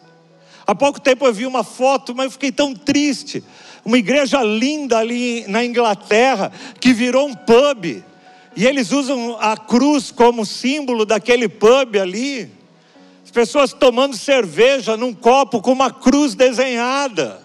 Há 0.64 0.74
pouco 0.74 1.00
tempo 1.00 1.26
eu 1.26 1.34
vi 1.34 1.46
uma 1.46 1.64
foto, 1.64 2.14
mas 2.14 2.26
eu 2.26 2.30
fiquei 2.30 2.52
tão 2.52 2.72
triste. 2.72 3.42
Uma 3.84 3.98
igreja 3.98 4.40
linda 4.40 4.98
ali 4.98 5.44
na 5.48 5.64
Inglaterra 5.64 6.52
que 6.78 6.92
virou 6.92 7.26
um 7.26 7.34
pub. 7.34 8.04
E 8.54 8.66
eles 8.66 8.92
usam 8.92 9.36
a 9.40 9.56
cruz 9.56 10.12
como 10.12 10.46
símbolo 10.46 11.04
daquele 11.04 11.48
pub 11.48 11.96
ali. 12.00 12.59
As 13.30 13.32
pessoas 13.32 13.72
tomando 13.72 14.16
cerveja 14.16 14.96
num 14.96 15.14
copo 15.14 15.62
com 15.62 15.70
uma 15.70 15.88
cruz 15.88 16.34
desenhada. 16.34 17.40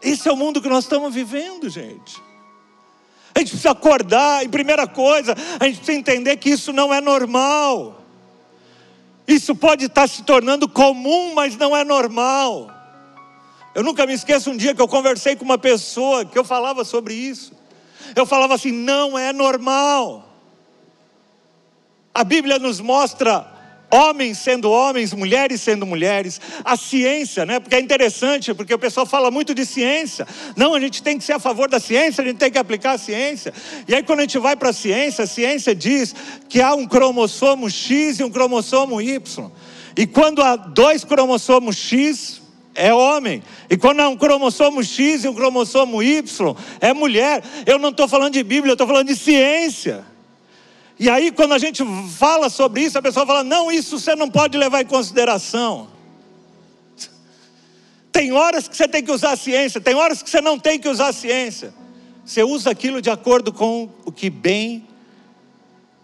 Esse 0.00 0.28
é 0.28 0.32
o 0.32 0.36
mundo 0.36 0.62
que 0.62 0.68
nós 0.68 0.84
estamos 0.84 1.12
vivendo, 1.12 1.68
gente. 1.68 2.22
A 3.34 3.40
gente 3.40 3.48
precisa 3.48 3.72
acordar, 3.72 4.44
e 4.44 4.48
primeira 4.48 4.86
coisa, 4.86 5.34
a 5.58 5.64
gente 5.64 5.78
precisa 5.78 5.98
entender 5.98 6.36
que 6.36 6.50
isso 6.50 6.72
não 6.72 6.94
é 6.94 7.00
normal. 7.00 8.00
Isso 9.26 9.52
pode 9.52 9.86
estar 9.86 10.08
se 10.08 10.22
tornando 10.22 10.68
comum, 10.68 11.34
mas 11.34 11.56
não 11.56 11.76
é 11.76 11.82
normal. 11.82 12.70
Eu 13.74 13.82
nunca 13.82 14.06
me 14.06 14.12
esqueço 14.12 14.52
um 14.52 14.56
dia 14.56 14.76
que 14.76 14.80
eu 14.80 14.86
conversei 14.86 15.34
com 15.34 15.44
uma 15.44 15.58
pessoa 15.58 16.24
que 16.24 16.38
eu 16.38 16.44
falava 16.44 16.84
sobre 16.84 17.14
isso. 17.14 17.52
Eu 18.14 18.24
falava 18.24 18.54
assim: 18.54 18.70
não 18.70 19.18
é 19.18 19.32
normal. 19.32 20.24
A 22.14 22.22
Bíblia 22.22 22.60
nos 22.60 22.80
mostra 22.80 23.55
homens 23.90 24.38
sendo 24.38 24.70
homens, 24.70 25.12
mulheres 25.12 25.60
sendo 25.60 25.86
mulheres, 25.86 26.40
a 26.64 26.76
ciência, 26.76 27.46
né? 27.46 27.60
Porque 27.60 27.74
é 27.74 27.80
interessante, 27.80 28.52
porque 28.54 28.74
o 28.74 28.78
pessoal 28.78 29.06
fala 29.06 29.30
muito 29.30 29.54
de 29.54 29.64
ciência. 29.64 30.26
Não, 30.56 30.74
a 30.74 30.80
gente 30.80 31.02
tem 31.02 31.18
que 31.18 31.24
ser 31.24 31.32
a 31.32 31.38
favor 31.38 31.68
da 31.68 31.78
ciência, 31.78 32.22
a 32.22 32.26
gente 32.26 32.38
tem 32.38 32.50
que 32.50 32.58
aplicar 32.58 32.92
a 32.92 32.98
ciência. 32.98 33.52
E 33.86 33.94
aí 33.94 34.02
quando 34.02 34.20
a 34.20 34.22
gente 34.22 34.38
vai 34.38 34.56
para 34.56 34.70
a 34.70 34.72
ciência, 34.72 35.24
a 35.24 35.26
ciência 35.26 35.74
diz 35.74 36.14
que 36.48 36.60
há 36.60 36.74
um 36.74 36.86
cromossomo 36.86 37.70
X 37.70 38.18
e 38.18 38.24
um 38.24 38.30
cromossomo 38.30 39.00
Y. 39.00 39.50
E 39.96 40.06
quando 40.06 40.42
há 40.42 40.56
dois 40.56 41.04
cromossomos 41.04 41.76
X, 41.76 42.42
é 42.74 42.92
homem. 42.92 43.42
E 43.70 43.76
quando 43.76 44.00
há 44.00 44.08
um 44.08 44.16
cromossomo 44.16 44.84
X 44.84 45.24
e 45.24 45.28
um 45.28 45.34
cromossomo 45.34 46.02
Y, 46.02 46.54
é 46.80 46.92
mulher. 46.92 47.42
Eu 47.64 47.78
não 47.78 47.88
estou 47.88 48.06
falando 48.06 48.34
de 48.34 48.42
Bíblia, 48.42 48.72
eu 48.72 48.74
estou 48.74 48.86
falando 48.86 49.06
de 49.06 49.16
ciência. 49.16 50.04
E 50.98 51.10
aí, 51.10 51.30
quando 51.30 51.52
a 51.52 51.58
gente 51.58 51.82
fala 52.16 52.48
sobre 52.48 52.82
isso, 52.82 52.98
a 52.98 53.02
pessoa 53.02 53.26
fala: 53.26 53.44
não, 53.44 53.70
isso 53.70 53.98
você 53.98 54.14
não 54.16 54.30
pode 54.30 54.56
levar 54.56 54.80
em 54.80 54.86
consideração. 54.86 55.88
Tem 58.10 58.32
horas 58.32 58.66
que 58.66 58.74
você 58.74 58.88
tem 58.88 59.04
que 59.04 59.12
usar 59.12 59.32
a 59.32 59.36
ciência, 59.36 59.78
tem 59.78 59.94
horas 59.94 60.22
que 60.22 60.30
você 60.30 60.40
não 60.40 60.58
tem 60.58 60.78
que 60.78 60.88
usar 60.88 61.08
a 61.08 61.12
ciência. 61.12 61.74
Você 62.24 62.42
usa 62.42 62.70
aquilo 62.70 63.02
de 63.02 63.10
acordo 63.10 63.52
com 63.52 63.90
o 64.06 64.10
que 64.10 64.30
bem 64.30 64.86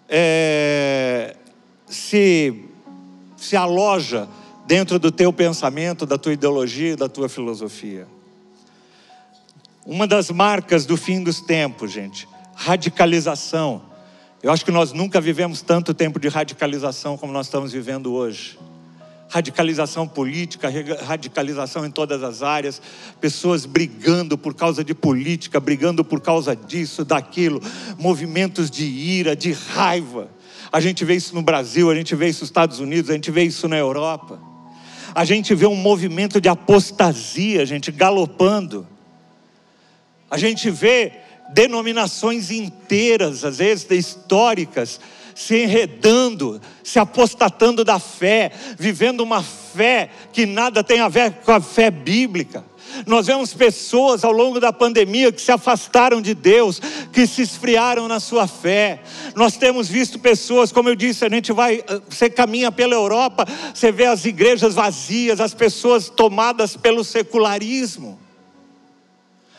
é, 0.09 1.37
se, 1.87 2.65
se 3.35 3.57
aloja 3.57 4.29
dentro 4.67 4.99
do 4.99 5.11
teu 5.11 5.33
pensamento, 5.33 6.05
da 6.05 6.19
tua 6.19 6.35
ideologia, 6.35 6.97
da 6.99 7.09
tua 7.09 7.31
filosofia. 7.31 8.07
Uma 9.87 10.07
das 10.07 10.31
marcas 10.31 10.85
do 10.85 10.99
fim 10.99 11.25
dos 11.25 11.41
tempos, 11.41 11.91
gente, 11.91 12.29
radicalização 12.55 13.91
eu 14.43 14.51
acho 14.51 14.65
que 14.65 14.73
nós 14.73 14.93
nunca 14.93 15.21
vivemos 15.21 15.63
tanto 15.63 15.95
tempo 15.95 16.19
de 16.19 16.27
radicalização 16.27 17.17
como 17.17 17.33
nós 17.33 17.47
estamos 17.47 17.71
vivendo 17.71 18.13
hoje. 18.13 18.59
Radicalização 19.29 20.07
política, 20.07 20.69
radicalização 21.07 21.87
em 21.87 21.91
todas 21.91 22.25
as 22.25 22.43
áreas, 22.43 22.83
pessoas 23.21 23.65
brigando 23.65 24.37
por 24.37 24.53
causa 24.53 24.83
de 24.83 24.95
política, 24.95 25.61
brigando 25.61 26.05
por 26.05 26.21
causa 26.21 26.57
disso, 26.57 27.05
daquilo, 27.05 27.63
movimentos 27.97 28.69
de 28.69 28.85
ira, 28.85 29.37
de 29.37 29.53
raiva. 29.53 30.29
A 30.73 30.81
gente 30.81 31.05
vê 31.05 31.15
isso 31.15 31.35
no 31.37 31.43
Brasil, 31.43 31.89
a 31.89 31.95
gente 31.95 32.15
vê 32.17 32.29
isso 32.29 32.41
nos 32.41 32.49
Estados 32.49 32.81
Unidos, 32.81 33.11
a 33.11 33.15
gente 33.15 33.31
vê 33.31 33.45
isso 33.45 33.69
na 33.69 33.79
Europa. 33.79 34.41
A 35.15 35.25
gente 35.25 35.55
vê 35.55 35.67
um 35.67 35.77
movimento 35.77 36.41
de 36.41 36.49
apostasia, 36.49 37.65
gente 37.65 37.93
galopando. 37.93 38.89
A 40.29 40.37
gente 40.37 40.69
vê 40.69 41.22
denominações 41.53 42.51
inteiras, 42.51 43.45
às 43.45 43.59
vezes 43.59 43.91
históricas, 43.91 45.01
se 45.35 45.63
enredando, 45.63 46.61
se 46.83 46.99
apostatando 46.99 47.85
da 47.85 47.99
fé, 47.99 48.53
vivendo 48.79 49.21
uma 49.21 49.43
fé 49.43 50.11
que 50.33 50.47
nada 50.47 50.85
tem 50.85 51.01
a 51.01 51.09
ver 51.09 51.33
com 51.45 51.53
a 51.53 51.61
fé 51.61 51.91
bíblica. 51.91 52.65
Nós 53.07 53.27
vemos 53.27 53.55
pessoas 53.55 54.23
ao 54.23 54.33
longo 54.33 54.61
da 54.61 54.73
pandemia 54.73 55.33
que 55.33 55.41
se 55.41 55.51
afastaram 55.51 56.21
de 56.21 56.35
Deus, 56.35 56.81
que 57.11 57.27
se 57.27 57.41
esfriaram 57.41 58.07
na 58.07 58.21
sua 58.21 58.47
fé. 58.47 59.01
Nós 59.35 59.57
temos 59.57 59.89
visto 59.89 60.19
pessoas, 60.19 60.71
como 60.71 60.91
eu 60.91 60.95
disse, 60.95 61.25
a 61.25 61.29
gente 61.31 61.53
vai, 61.53 61.83
você 62.09 62.29
caminha 62.29 62.71
pela 62.71 62.95
Europa, 62.95 63.47
você 63.73 63.91
vê 63.91 64.05
as 64.05 64.27
igrejas 64.27 64.75
vazias, 64.75 65.41
as 65.41 65.55
pessoas 65.55 66.11
tomadas 66.11 66.77
pelo 66.77 67.03
secularismo. 67.03 68.19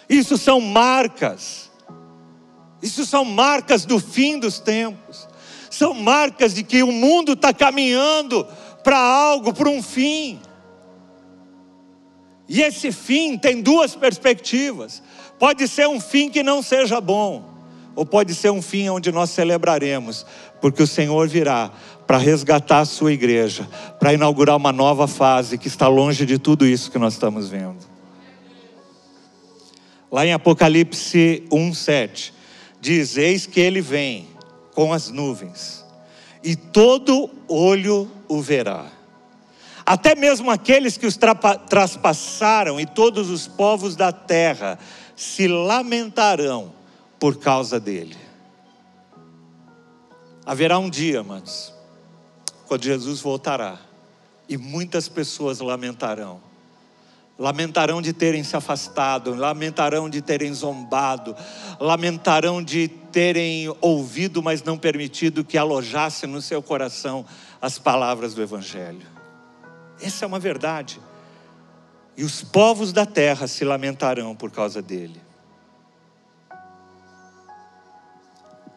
Isso 0.07 0.37
são 0.37 0.61
marcas 0.61 1.62
isso 2.83 3.05
são 3.05 3.23
marcas 3.23 3.85
do 3.85 3.97
fim 3.97 4.37
dos 4.37 4.59
tempos. 4.59 5.27
São 5.69 5.93
marcas 5.93 6.53
de 6.53 6.63
que 6.63 6.83
o 6.83 6.91
mundo 6.91 7.31
está 7.31 7.53
caminhando 7.53 8.45
para 8.83 8.99
algo, 8.99 9.53
para 9.53 9.69
um 9.69 9.81
fim. 9.81 10.39
E 12.47 12.61
esse 12.61 12.91
fim 12.91 13.37
tem 13.37 13.61
duas 13.61 13.95
perspectivas. 13.95 15.01
Pode 15.39 15.65
ser 15.67 15.87
um 15.87 15.99
fim 15.99 16.29
que 16.29 16.43
não 16.43 16.61
seja 16.61 16.99
bom, 16.99 17.43
ou 17.95 18.05
pode 18.05 18.35
ser 18.35 18.51
um 18.51 18.61
fim 18.61 18.89
onde 18.89 19.13
nós 19.13 19.29
celebraremos, 19.29 20.25
porque 20.59 20.83
o 20.83 20.87
Senhor 20.87 21.27
virá 21.27 21.71
para 22.05 22.17
resgatar 22.17 22.81
a 22.81 22.85
sua 22.85 23.13
igreja, 23.13 23.67
para 23.97 24.13
inaugurar 24.13 24.57
uma 24.57 24.73
nova 24.73 25.07
fase 25.07 25.57
que 25.57 25.69
está 25.69 25.87
longe 25.87 26.25
de 26.25 26.37
tudo 26.37 26.67
isso 26.67 26.91
que 26.91 26.99
nós 26.99 27.13
estamos 27.13 27.47
vendo. 27.47 27.93
Lá 30.11 30.25
em 30.25 30.33
Apocalipse 30.33 31.43
1:7, 31.49 32.33
diz: 32.83 33.15
Eis 33.15 33.45
que 33.45 33.61
ele 33.61 33.79
vem 33.79 34.27
com 34.75 34.91
as 34.91 35.09
nuvens, 35.09 35.85
e 36.43 36.55
todo 36.55 37.31
olho 37.47 38.11
o 38.27 38.41
verá. 38.41 38.91
Até 39.85 40.15
mesmo 40.15 40.51
aqueles 40.51 40.97
que 40.97 41.07
os 41.07 41.17
traspassaram, 41.69 42.79
e 42.79 42.85
todos 42.85 43.29
os 43.29 43.47
povos 43.47 43.95
da 43.95 44.11
terra 44.11 44.77
se 45.15 45.47
lamentarão 45.47 46.73
por 47.19 47.37
causa 47.37 47.79
dele. 47.79 48.17
Haverá 50.45 50.77
um 50.77 50.89
dia, 50.89 51.21
amados, 51.21 51.73
quando 52.67 52.83
Jesus 52.83 53.21
voltará, 53.21 53.79
e 54.47 54.57
muitas 54.57 55.07
pessoas 55.07 55.59
lamentarão 55.59 56.52
lamentarão 57.37 58.01
de 58.01 58.13
terem 58.13 58.43
se 58.43 58.55
afastado, 58.55 59.33
lamentarão 59.33 60.09
de 60.09 60.21
terem 60.21 60.53
zombado, 60.53 61.35
lamentarão 61.79 62.61
de 62.61 62.87
terem 62.87 63.73
ouvido, 63.81 64.41
mas 64.41 64.63
não 64.63 64.77
permitido 64.77 65.43
que 65.43 65.57
alojasse 65.57 66.27
no 66.27 66.41
seu 66.41 66.61
coração 66.61 67.25
as 67.61 67.79
palavras 67.79 68.33
do 68.33 68.41
Evangelho. 68.41 69.05
Essa 70.01 70.25
é 70.25 70.27
uma 70.27 70.39
verdade. 70.39 70.99
E 72.15 72.23
os 72.23 72.43
povos 72.43 72.93
da 72.93 73.05
terra 73.05 73.47
se 73.47 73.65
lamentarão 73.65 74.35
por 74.35 74.51
causa 74.51 74.81
dele. 74.81 75.21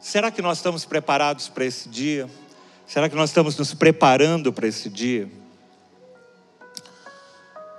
Será 0.01 0.31
que 0.31 0.41
nós 0.41 0.59
estamos 0.59 0.85
preparados 0.85 1.49
para 1.49 1.65
esse 1.65 1.89
dia? 1.89 2.31
Será 2.87 3.09
que 3.09 3.17
nós 3.17 3.31
estamos 3.31 3.57
nos 3.59 3.75
preparando 3.75 4.53
para 4.53 4.67
esse 4.69 4.89
dia? 4.89 5.29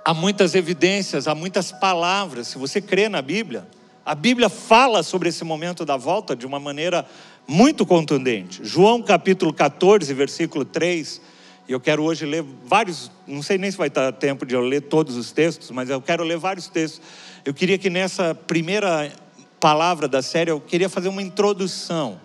Há 0.08 0.14
muitas 0.14 0.54
evidências, 0.54 1.28
há 1.28 1.34
muitas 1.34 1.70
palavras. 1.70 2.48
Se 2.48 2.56
você 2.56 2.80
crê 2.80 3.10
na 3.10 3.20
Bíblia, 3.20 3.68
a 4.06 4.14
Bíblia 4.14 4.48
fala 4.48 5.02
sobre 5.02 5.28
esse 5.28 5.44
momento 5.44 5.84
da 5.84 5.98
volta 5.98 6.34
de 6.34 6.46
uma 6.46 6.58
maneira 6.58 7.04
muito 7.46 7.84
contundente. 7.84 8.60
João 8.64 9.02
capítulo 9.02 9.52
14, 9.52 10.14
versículo 10.14 10.64
3, 10.64 11.20
E 11.68 11.72
eu 11.72 11.78
quero 11.78 12.04
hoje 12.04 12.24
ler 12.24 12.42
vários, 12.64 13.10
não 13.26 13.42
sei 13.42 13.58
nem 13.58 13.70
se 13.70 13.76
vai 13.76 13.88
estar 13.88 14.10
tempo 14.12 14.46
de 14.46 14.54
eu 14.54 14.62
ler 14.62 14.80
todos 14.80 15.14
os 15.14 15.30
textos, 15.30 15.70
mas 15.70 15.90
eu 15.90 16.00
quero 16.00 16.24
ler 16.24 16.38
vários 16.38 16.68
textos. 16.68 17.02
Eu 17.44 17.52
queria 17.52 17.76
que 17.76 17.90
nessa 17.90 18.34
primeira 18.34 19.12
palavra 19.60 20.08
da 20.08 20.22
série, 20.22 20.50
eu 20.50 20.58
queria 20.58 20.88
fazer 20.88 21.08
uma 21.08 21.20
introdução, 21.20 22.18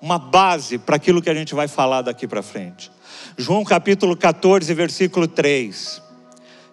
uma 0.00 0.18
base 0.18 0.78
para 0.78 0.96
aquilo 0.96 1.20
que 1.20 1.28
a 1.28 1.34
gente 1.34 1.54
vai 1.54 1.68
falar 1.68 2.00
daqui 2.00 2.26
para 2.26 2.42
frente. 2.42 2.90
João 3.36 3.64
capítulo 3.64 4.16
14, 4.16 4.72
versículo 4.72 5.28
3. 5.28 6.07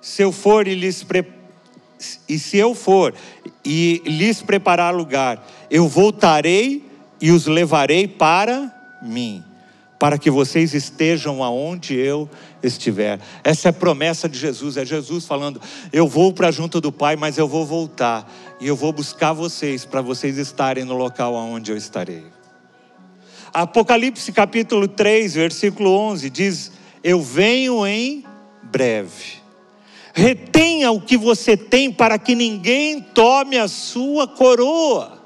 Se 0.05 0.21
eu 0.21 0.31
for 0.31 0.67
e 0.67 0.75
lhes 0.75 1.01
pre... 1.01 1.25
e 2.29 2.37
se 2.37 2.57
eu 2.57 2.75
for 2.75 3.11
e 3.65 4.03
lhes 4.05 4.39
preparar 4.39 4.93
lugar, 4.93 5.43
eu 5.67 5.87
voltarei 5.87 6.87
e 7.19 7.31
os 7.31 7.47
levarei 7.47 8.07
para 8.07 8.71
mim 9.01 9.43
para 9.97 10.19
que 10.19 10.29
vocês 10.29 10.75
estejam 10.75 11.43
aonde 11.43 11.95
eu 11.95 12.29
estiver. 12.61 13.19
Essa 13.43 13.69
é 13.69 13.71
a 13.71 13.73
promessa 13.73 14.29
de 14.29 14.37
Jesus, 14.37 14.77
é 14.77 14.85
Jesus 14.85 15.25
falando: 15.25 15.59
Eu 15.91 16.07
vou 16.07 16.31
para 16.31 16.51
junto 16.51 16.79
do 16.79 16.91
Pai, 16.91 17.15
mas 17.15 17.39
eu 17.39 17.47
vou 17.47 17.65
voltar 17.65 18.31
e 18.61 18.67
eu 18.67 18.75
vou 18.75 18.93
buscar 18.93 19.33
vocês 19.33 19.85
para 19.85 20.01
vocês 20.01 20.37
estarem 20.37 20.83
no 20.83 20.95
local 20.95 21.35
aonde 21.35 21.71
eu 21.71 21.77
estarei. 21.77 22.25
Apocalipse 23.51 24.31
capítulo 24.31 24.87
3, 24.87 25.33
versículo 25.33 25.89
11 25.89 26.29
diz: 26.29 26.71
Eu 27.03 27.23
venho 27.23 27.87
em 27.87 28.23
breve. 28.61 29.44
Retenha 30.17 30.91
o 30.91 31.01
que 31.01 31.17
você 31.17 31.57
tem 31.57 31.91
para 31.91 32.17
que 32.17 32.35
ninguém 32.35 33.01
tome 33.01 33.57
a 33.57 33.67
sua 33.67 34.25
coroa. 34.25 35.21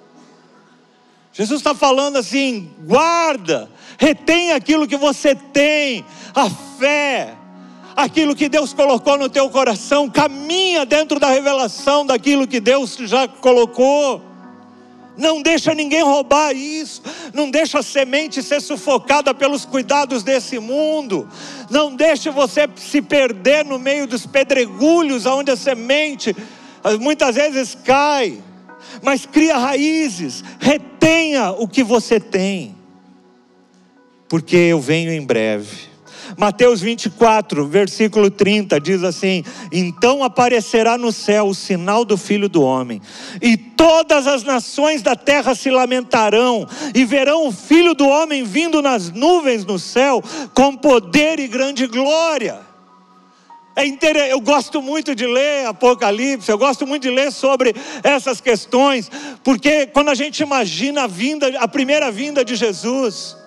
Jesus 1.32 1.60
está 1.60 1.76
falando 1.76 2.18
assim: 2.18 2.72
guarda, 2.88 3.70
retém 4.00 4.52
aquilo 4.52 4.88
que 4.88 4.98
você 4.98 5.36
tem, 5.36 6.04
a 6.34 6.50
fé, 6.50 7.36
aquilo 7.96 8.36
que 8.36 8.50
Deus 8.50 8.74
colocou 8.74 9.16
no 9.16 9.30
teu 9.30 9.48
coração, 9.52 10.10
caminha 10.10 10.88
dentro 10.88 11.20
da 11.20 11.30
revelação 11.30 12.04
daquilo 12.04 12.48
que 12.48 12.60
Deus 12.60 12.98
já 13.02 13.28
colocou. 13.28 14.29
Não 15.20 15.42
deixa 15.42 15.76
ninguém 15.76 16.02
roubar 16.02 16.56
isso. 16.56 17.04
Não 17.34 17.52
deixa 17.52 17.80
a 17.80 17.84
semente 17.84 18.42
ser 18.42 18.62
sufocada 18.62 19.34
pelos 19.34 19.66
cuidados 19.66 20.24
desse 20.24 20.58
mundo. 20.58 21.30
Não 21.70 21.96
deixe 21.96 22.30
você 22.32 22.68
se 22.76 23.02
perder 23.02 23.64
no 23.66 23.78
meio 23.78 24.08
dos 24.08 24.26
pedregulhos 24.26 25.28
onde 25.28 25.52
a 25.52 25.56
semente 25.56 26.36
ah, 26.84 26.98
muitas 26.98 27.36
vezes 27.36 27.78
cai. 27.84 28.42
Mas 29.04 29.26
cria 29.26 29.58
raízes, 29.58 30.44
retenha 30.60 31.52
o 31.52 31.68
que 31.68 31.84
você 31.84 32.20
tem 32.20 32.80
porque 34.30 34.56
eu 34.56 34.80
venho 34.80 35.12
em 35.12 35.26
breve. 35.26 35.89
Mateus 36.38 36.82
24, 36.82 37.66
versículo 37.68 38.30
30 38.30 38.80
diz 38.80 39.04
assim: 39.04 39.44
Então 39.72 40.24
aparecerá 40.24 40.98
no 40.98 41.12
céu 41.12 41.48
o 41.48 41.56
sinal 41.56 42.06
do 42.06 42.18
Filho 42.18 42.50
do 42.50 42.62
Homem, 42.62 43.02
e 43.42 43.58
todas 43.58 44.28
as 44.28 44.44
nações 44.44 45.02
da 45.02 45.16
terra 45.16 45.56
se 45.56 45.70
lamentarão, 45.70 46.68
e 46.94 47.06
verão 47.06 47.48
o 47.48 47.52
Filho 47.52 47.94
do 47.94 48.08
Homem 48.08 48.44
vindo 48.44 48.82
nas 48.82 49.12
nuvens 49.12 49.66
no 49.66 49.80
céu, 49.80 50.24
com 50.54 50.76
poder 50.76 51.40
e 51.40 51.48
grande 51.48 51.88
glória. 51.88 52.70
É 53.76 53.86
inter... 53.86 54.18
Eu 54.18 54.42
gosto 54.42 54.82
muito 54.82 55.16
de 55.16 55.26
ler 55.26 55.66
Apocalipse, 55.66 56.52
eu 56.52 56.58
gosto 56.58 56.86
muito 56.86 57.04
de 57.04 57.10
ler 57.10 57.32
sobre 57.32 57.74
essas 58.04 58.42
questões, 58.42 59.10
porque 59.42 59.88
quando 59.88 60.10
a 60.10 60.16
gente 60.16 60.42
imagina 60.42 61.04
a 61.04 61.08
vinda, 61.08 61.48
a 61.58 61.68
primeira 61.68 62.12
vinda 62.12 62.44
de 62.44 62.56
Jesus, 62.58 63.38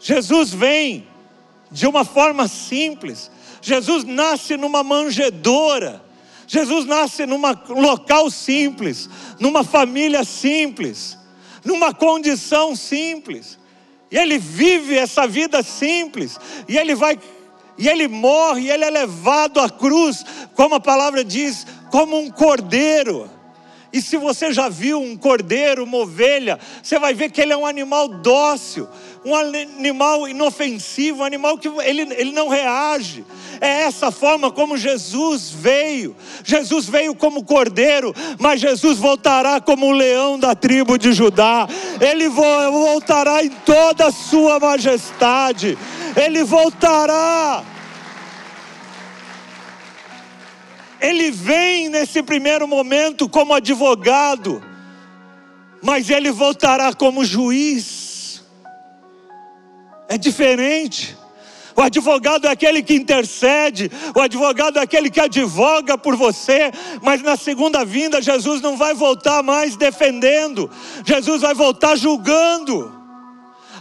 Jesus 0.00 0.52
vem 0.52 1.06
de 1.74 1.88
uma 1.88 2.04
forma 2.04 2.46
simples. 2.46 3.30
Jesus 3.60 4.04
nasce 4.04 4.56
numa 4.56 4.84
manjedoura. 4.84 6.02
Jesus 6.46 6.86
nasce 6.86 7.26
num 7.26 7.40
local 7.68 8.30
simples, 8.30 9.10
numa 9.40 9.64
família 9.64 10.22
simples, 10.24 11.18
numa 11.64 11.92
condição 11.92 12.76
simples. 12.76 13.58
E 14.08 14.16
ele 14.16 14.38
vive 14.38 14.96
essa 14.96 15.26
vida 15.26 15.62
simples. 15.64 16.38
E 16.68 16.78
ele 16.78 16.94
vai 16.94 17.18
e 17.76 17.88
ele 17.88 18.06
morre, 18.06 18.66
e 18.66 18.70
ele 18.70 18.84
é 18.84 18.90
levado 18.90 19.58
à 19.58 19.68
cruz, 19.68 20.24
como 20.54 20.76
a 20.76 20.80
palavra 20.80 21.24
diz, 21.24 21.66
como 21.90 22.16
um 22.16 22.30
cordeiro. 22.30 23.28
E 23.92 24.02
se 24.02 24.16
você 24.16 24.52
já 24.52 24.68
viu 24.68 25.00
um 25.00 25.16
cordeiro, 25.16 25.84
uma 25.84 25.98
ovelha, 25.98 26.58
você 26.82 26.98
vai 26.98 27.14
ver 27.14 27.30
que 27.30 27.40
ele 27.40 27.52
é 27.52 27.56
um 27.56 27.64
animal 27.64 28.08
dócil, 28.08 28.88
um 29.24 29.34
animal 29.34 30.28
inofensivo, 30.28 31.22
um 31.22 31.24
animal 31.24 31.56
que 31.56 31.68
ele, 31.68 32.02
ele 32.14 32.32
não 32.32 32.48
reage. 32.48 33.24
É 33.60 33.82
essa 33.82 34.10
forma 34.10 34.50
como 34.50 34.76
Jesus 34.76 35.50
veio. 35.50 36.14
Jesus 36.44 36.86
veio 36.86 37.14
como 37.14 37.44
cordeiro, 37.44 38.14
mas 38.38 38.60
Jesus 38.60 38.98
voltará 38.98 39.60
como 39.60 39.86
o 39.86 39.92
leão 39.92 40.38
da 40.38 40.54
tribo 40.54 40.98
de 40.98 41.12
Judá. 41.12 41.66
Ele 42.00 42.28
voltará 42.28 43.42
em 43.42 43.50
toda 43.50 44.08
a 44.08 44.12
sua 44.12 44.60
majestade. 44.60 45.78
Ele 46.16 46.44
voltará 46.44 47.64
Ele 51.04 51.30
vem 51.30 51.90
nesse 51.90 52.22
primeiro 52.22 52.66
momento 52.66 53.28
como 53.28 53.52
advogado, 53.52 54.64
mas 55.82 56.08
ele 56.08 56.30
voltará 56.30 56.94
como 56.94 57.26
juiz. 57.26 58.03
É 60.08 60.18
diferente. 60.18 61.16
O 61.76 61.82
advogado 61.82 62.46
é 62.46 62.50
aquele 62.50 62.82
que 62.82 62.94
intercede, 62.94 63.90
o 64.14 64.20
advogado 64.20 64.78
é 64.78 64.82
aquele 64.82 65.10
que 65.10 65.20
advoga 65.20 65.98
por 65.98 66.14
você, 66.14 66.70
mas 67.02 67.20
na 67.20 67.36
segunda 67.36 67.84
vinda 67.84 68.22
Jesus 68.22 68.60
não 68.60 68.76
vai 68.76 68.94
voltar 68.94 69.42
mais 69.42 69.74
defendendo, 69.74 70.70
Jesus 71.04 71.42
vai 71.42 71.52
voltar 71.52 71.96
julgando. 71.96 72.92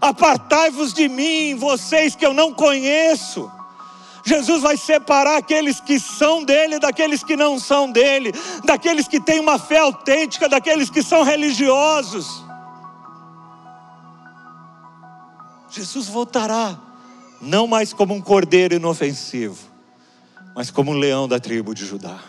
Apartai-vos 0.02 0.92
de 0.92 1.08
mim, 1.08 1.56
vocês 1.56 2.16
que 2.16 2.26
eu 2.26 2.34
não 2.34 2.52
conheço. 2.52 3.50
Jesus 4.26 4.62
vai 4.62 4.76
separar 4.76 5.38
aqueles 5.38 5.80
que 5.80 6.00
são 6.00 6.44
dele 6.44 6.80
daqueles 6.80 7.24
que 7.24 7.36
não 7.36 7.60
são 7.60 7.92
dele, 7.92 8.34
daqueles 8.64 9.08
que 9.08 9.20
têm 9.20 9.40
uma 9.40 9.60
fé 9.60 9.80
autêntica, 9.80 10.50
daqueles 10.50 10.90
que 10.90 11.04
são 11.04 11.24
religiosos. 11.24 12.44
Jesus 15.76 16.08
voltará, 16.08 16.80
não 17.42 17.66
mais 17.66 17.94
como 17.94 18.14
um 18.14 18.22
cordeiro 18.22 18.76
inofensivo, 18.76 19.58
mas 20.56 20.70
como 20.70 20.92
um 20.92 20.98
leão 20.98 21.28
da 21.28 21.40
tribo 21.40 21.74
de 21.74 21.84
Judá. 21.84 22.20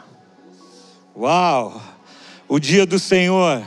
Uau! 1.14 1.80
O 2.48 2.58
dia 2.58 2.86
do 2.86 2.98
Senhor 2.98 3.62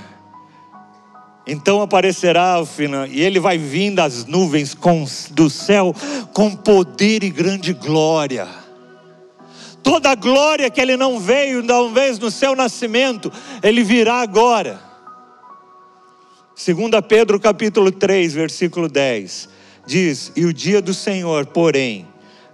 então 1.46 1.82
aparecerá 1.82 2.56
e 3.10 3.22
ele 3.22 3.40
vai 3.40 3.58
vir 3.58 3.94
das 3.94 4.26
nuvens 4.26 4.74
com, 4.74 5.06
do 5.32 5.50
céu 5.50 5.96
com 6.34 6.56
poder 6.56 7.24
e 7.24 7.30
grande 7.30 7.72
glória. 7.72 8.48
Toda 9.82 10.10
a 10.10 10.16
glória 10.16 10.70
que 10.70 10.82
ele 10.82 10.98
não 10.98 11.20
veio 11.20 11.62
uma 11.62 11.90
vez 11.90 12.20
no 12.20 12.30
seu 12.30 12.56
nascimento, 12.56 13.32
ele 13.63 13.84
virá 13.84 14.16
agora. 14.16 14.82
2 16.56 16.76
Pedro 17.08 17.40
capítulo 17.40 17.92
3, 17.92 18.34
versículo 18.34 18.90
10, 18.90 19.48
diz: 19.88 20.32
E 20.36 20.45
o 20.45 20.54
dia 20.54 20.82
do 20.82 20.93
Senhor, 20.93 21.47
porém, 21.47 22.06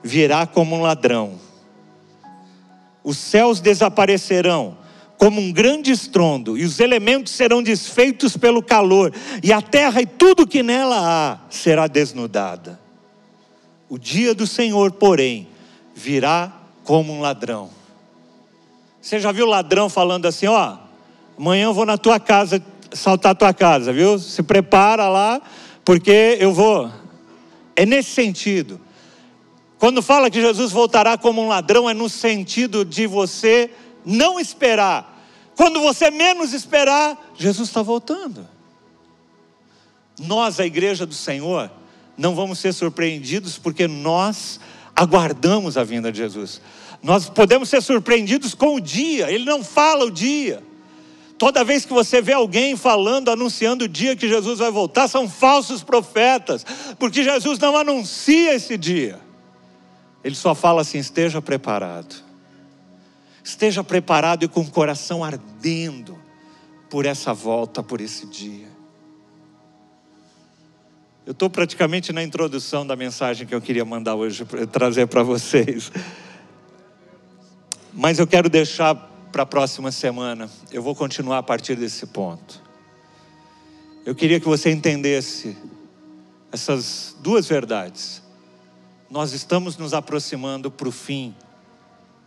virá 0.02 0.48
como 0.48 0.76
um 0.76 0.82
ladrão. 0.82 1.34
Os 3.04 3.18
céus 3.18 3.60
desaparecerão 3.60 4.78
como 5.18 5.42
um 5.42 5.52
grande 5.52 5.92
estrondo, 5.92 6.58
e 6.58 6.64
os 6.64 6.80
elementos 6.80 7.34
serão 7.34 7.64
desfeitos 7.64 8.36
pelo 8.36 8.62
calor, 8.62 9.14
e 9.42 9.54
a 9.54 9.62
terra 9.62 10.02
e 10.02 10.06
tudo 10.06 10.48
que 10.48 10.62
nela 10.62 10.98
há 11.00 11.40
será 11.50 11.88
desnudada. 11.88 12.80
O 13.90 13.98
dia 13.98 14.34
do 14.34 14.46
Senhor, 14.46 14.92
porém, 14.92 15.48
virá 15.96 16.52
como 16.84 17.14
um 17.14 17.22
ladrão. 17.22 17.70
Você 19.02 19.20
já 19.20 19.32
viu 19.32 19.46
ladrão 19.46 19.90
falando 19.90 20.26
assim: 20.26 20.48
ó, 20.48 20.78
amanhã 21.38 21.66
eu 21.66 21.74
vou 21.74 21.86
na 21.86 21.98
tua 21.98 22.20
casa, 22.20 22.62
saltar 22.92 23.34
a 23.34 23.36
tua 23.36 23.54
casa, 23.54 23.94
viu? 23.94 24.18
Se 24.18 24.42
prepara 24.44 25.08
lá, 25.10 25.42
porque 25.86 26.38
eu 26.40 26.54
vou. 26.54 26.92
É 27.76 27.86
nesse 27.86 28.12
sentido. 28.12 28.80
Quando 29.80 30.02
fala 30.02 30.30
que 30.30 30.40
Jesus 30.40 30.72
voltará 30.72 31.18
como 31.18 31.42
um 31.42 31.48
ladrão, 31.48 31.90
é 31.90 31.94
no 31.94 32.08
sentido 32.10 32.86
de 32.86 33.06
você 33.06 33.70
não 34.06 34.40
esperar 34.40 35.14
quando 35.56 35.80
você 35.82 36.10
menos 36.10 36.54
esperar, 36.54 37.34
Jesus 37.36 37.70
está 37.70 37.82
voltando. 37.82 38.48
Nós, 40.20 40.60
a 40.60 40.66
igreja 40.66 41.06
do 41.06 41.14
Senhor, 41.14 41.72
não 42.18 42.36
vamos 42.36 42.60
ser 42.60 42.74
surpreendidos 42.74 43.58
porque 43.58 43.88
nós 43.88 44.60
aguardamos 44.96 45.78
a 45.78 45.84
vinda 45.84 46.12
de 46.12 46.20
Jesus. 46.20 46.62
Nós 47.02 47.30
podemos 47.30 47.70
ser 47.70 47.82
surpreendidos 47.82 48.54
com 48.54 48.76
o 48.76 48.82
dia, 48.82 49.32
ele 49.32 49.46
não 49.46 49.64
fala 49.64 50.06
o 50.06 50.12
dia. 50.12 50.64
Toda 51.44 51.62
vez 51.66 51.84
que 51.84 51.92
você 51.92 52.22
vê 52.22 52.32
alguém 52.32 52.78
falando, 52.78 53.30
anunciando 53.30 53.84
o 53.84 53.88
dia 53.90 54.16
que 54.16 54.30
Jesus 54.30 54.60
vai 54.60 54.72
voltar, 54.72 55.10
são 55.10 55.28
falsos 55.28 55.84
profetas, 55.84 56.66
porque 56.98 57.22
Jesus 57.22 57.60
não 57.60 57.76
anuncia 57.76 58.56
esse 58.56 58.78
dia. 58.78 59.20
Ele 60.24 60.36
só 60.36 60.56
fala 60.56 60.80
assim: 60.80 61.00
esteja 61.00 61.42
preparado. 61.42 62.16
Esteja 63.44 63.84
preparado 63.84 64.46
e 64.46 64.48
com 64.48 64.62
o 64.62 64.72
coração 64.72 65.22
ardendo 65.22 66.18
por 66.90 67.06
essa 67.06 67.34
volta, 67.34 67.84
por 67.84 68.00
esse 68.00 68.26
dia. 68.26 68.70
Eu 71.26 71.34
estou 71.34 71.50
praticamente 71.50 72.14
na 72.14 72.24
introdução 72.24 72.88
da 72.88 72.96
mensagem 72.96 73.46
que 73.46 73.54
eu 73.54 73.60
queria 73.60 73.84
mandar 73.84 74.16
hoje, 74.16 74.46
trazer 74.72 75.08
para 75.08 75.24
vocês. 75.24 75.92
Mas 77.92 78.18
eu 78.18 78.26
quero 78.26 78.50
deixar 78.50 79.13
para 79.34 79.42
a 79.42 79.48
próxima 79.48 79.92
semana. 79.92 80.48
Eu 80.72 80.84
vou 80.84 80.94
continuar 80.94 81.40
a 81.40 81.44
partir 81.44 81.76
desse 81.76 82.06
ponto. 82.06 82.62
Eu 84.06 84.14
queria 84.14 84.40
que 84.40 84.46
você 84.46 84.70
entendesse 84.70 85.58
essas 86.52 87.16
duas 87.20 87.48
verdades. 87.48 88.22
Nós 89.10 89.34
estamos 89.34 89.76
nos 89.76 89.92
aproximando 89.92 90.70
para 90.70 90.88
o 90.88 90.92
fim 90.92 91.36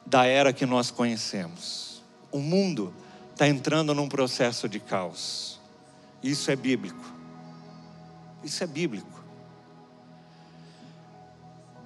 da 0.05 0.27
era 0.27 0.53
que 0.53 0.67
nós 0.67 0.91
conhecemos. 0.91 2.03
O 2.33 2.41
mundo 2.41 2.93
está 3.31 3.47
entrando 3.47 3.95
num 3.95 4.09
processo 4.09 4.69
de 4.69 4.81
caos. 4.81 5.61
Isso 6.21 6.51
é 6.51 6.57
bíblico. 6.57 7.15
Isso 8.43 8.65
é 8.65 8.67
bíblico. 8.67 9.25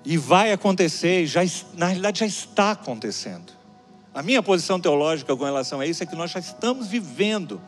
E 0.02 0.16
vai 0.16 0.50
acontecer, 0.50 1.26
já, 1.26 1.42
na 1.74 1.88
realidade 1.88 2.20
já 2.20 2.26
está 2.26 2.70
acontecendo. 2.70 3.59
A 4.14 4.22
minha 4.22 4.42
posição 4.42 4.80
teológica 4.80 5.36
com 5.36 5.44
relação 5.44 5.80
a 5.80 5.86
isso 5.86 6.02
é 6.02 6.06
que 6.06 6.16
nós 6.16 6.30
já 6.30 6.40
estamos 6.40 6.88
vivendo 6.88 7.60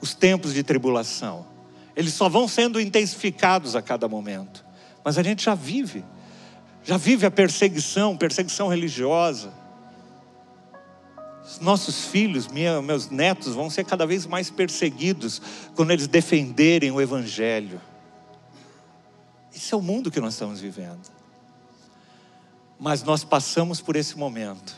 os 0.00 0.14
tempos 0.14 0.54
de 0.54 0.62
tribulação. 0.62 1.44
Eles 1.96 2.14
só 2.14 2.28
vão 2.28 2.46
sendo 2.46 2.80
intensificados 2.80 3.74
a 3.74 3.82
cada 3.82 4.08
momento. 4.08 4.64
Mas 5.04 5.18
a 5.18 5.22
gente 5.22 5.44
já 5.44 5.54
vive. 5.54 6.04
Já 6.84 6.96
vive 6.96 7.26
a 7.26 7.30
perseguição, 7.30 8.16
perseguição 8.16 8.68
religiosa. 8.68 9.52
Os 11.44 11.58
nossos 11.60 12.04
filhos, 12.04 12.46
meus 12.46 13.10
netos, 13.10 13.54
vão 13.54 13.68
ser 13.68 13.84
cada 13.84 14.06
vez 14.06 14.26
mais 14.26 14.50
perseguidos 14.50 15.42
quando 15.74 15.90
eles 15.90 16.06
defenderem 16.06 16.90
o 16.90 17.00
Evangelho. 17.00 17.80
Esse 19.54 19.74
é 19.74 19.76
o 19.76 19.82
mundo 19.82 20.10
que 20.10 20.20
nós 20.20 20.34
estamos 20.34 20.60
vivendo. 20.60 21.10
Mas 22.78 23.02
nós 23.02 23.24
passamos 23.24 23.80
por 23.80 23.96
esse 23.96 24.16
momento, 24.16 24.76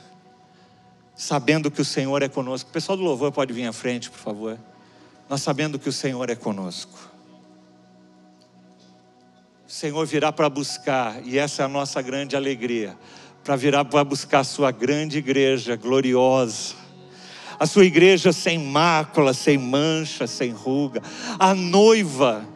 sabendo 1.20 1.70
que 1.70 1.82
o 1.82 1.84
Senhor 1.84 2.22
é 2.22 2.30
conosco. 2.30 2.70
O 2.70 2.72
pessoal 2.72 2.96
do 2.96 3.04
louvor 3.04 3.30
pode 3.30 3.52
vir 3.52 3.66
à 3.66 3.74
frente, 3.74 4.10
por 4.10 4.18
favor. 4.18 4.58
Nós 5.28 5.42
sabendo 5.42 5.78
que 5.78 5.86
o 5.86 5.92
Senhor 5.92 6.30
é 6.30 6.34
conosco. 6.34 6.98
O 9.68 9.70
Senhor 9.70 10.06
virá 10.06 10.32
para 10.32 10.48
buscar, 10.48 11.20
e 11.26 11.38
essa 11.38 11.60
é 11.60 11.64
a 11.66 11.68
nossa 11.68 12.00
grande 12.00 12.36
alegria, 12.36 12.96
para 13.44 13.54
virar 13.54 13.84
para 13.84 14.02
buscar 14.02 14.40
a 14.40 14.44
sua 14.44 14.70
grande 14.70 15.18
igreja 15.18 15.76
gloriosa. 15.76 16.74
A 17.58 17.66
sua 17.66 17.84
igreja 17.84 18.32
sem 18.32 18.58
mácula, 18.58 19.34
sem 19.34 19.58
mancha, 19.58 20.26
sem 20.26 20.52
ruga. 20.52 21.02
A 21.38 21.54
noiva 21.54 22.48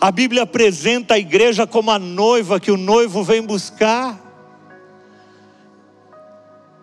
a 0.00 0.10
Bíblia 0.10 0.42
apresenta 0.42 1.14
a 1.14 1.18
igreja 1.18 1.64
como 1.66 1.90
a 1.90 1.98
noiva 1.98 2.58
que 2.58 2.70
o 2.70 2.76
noivo 2.76 3.22
vem 3.22 3.42
buscar. 3.42 4.20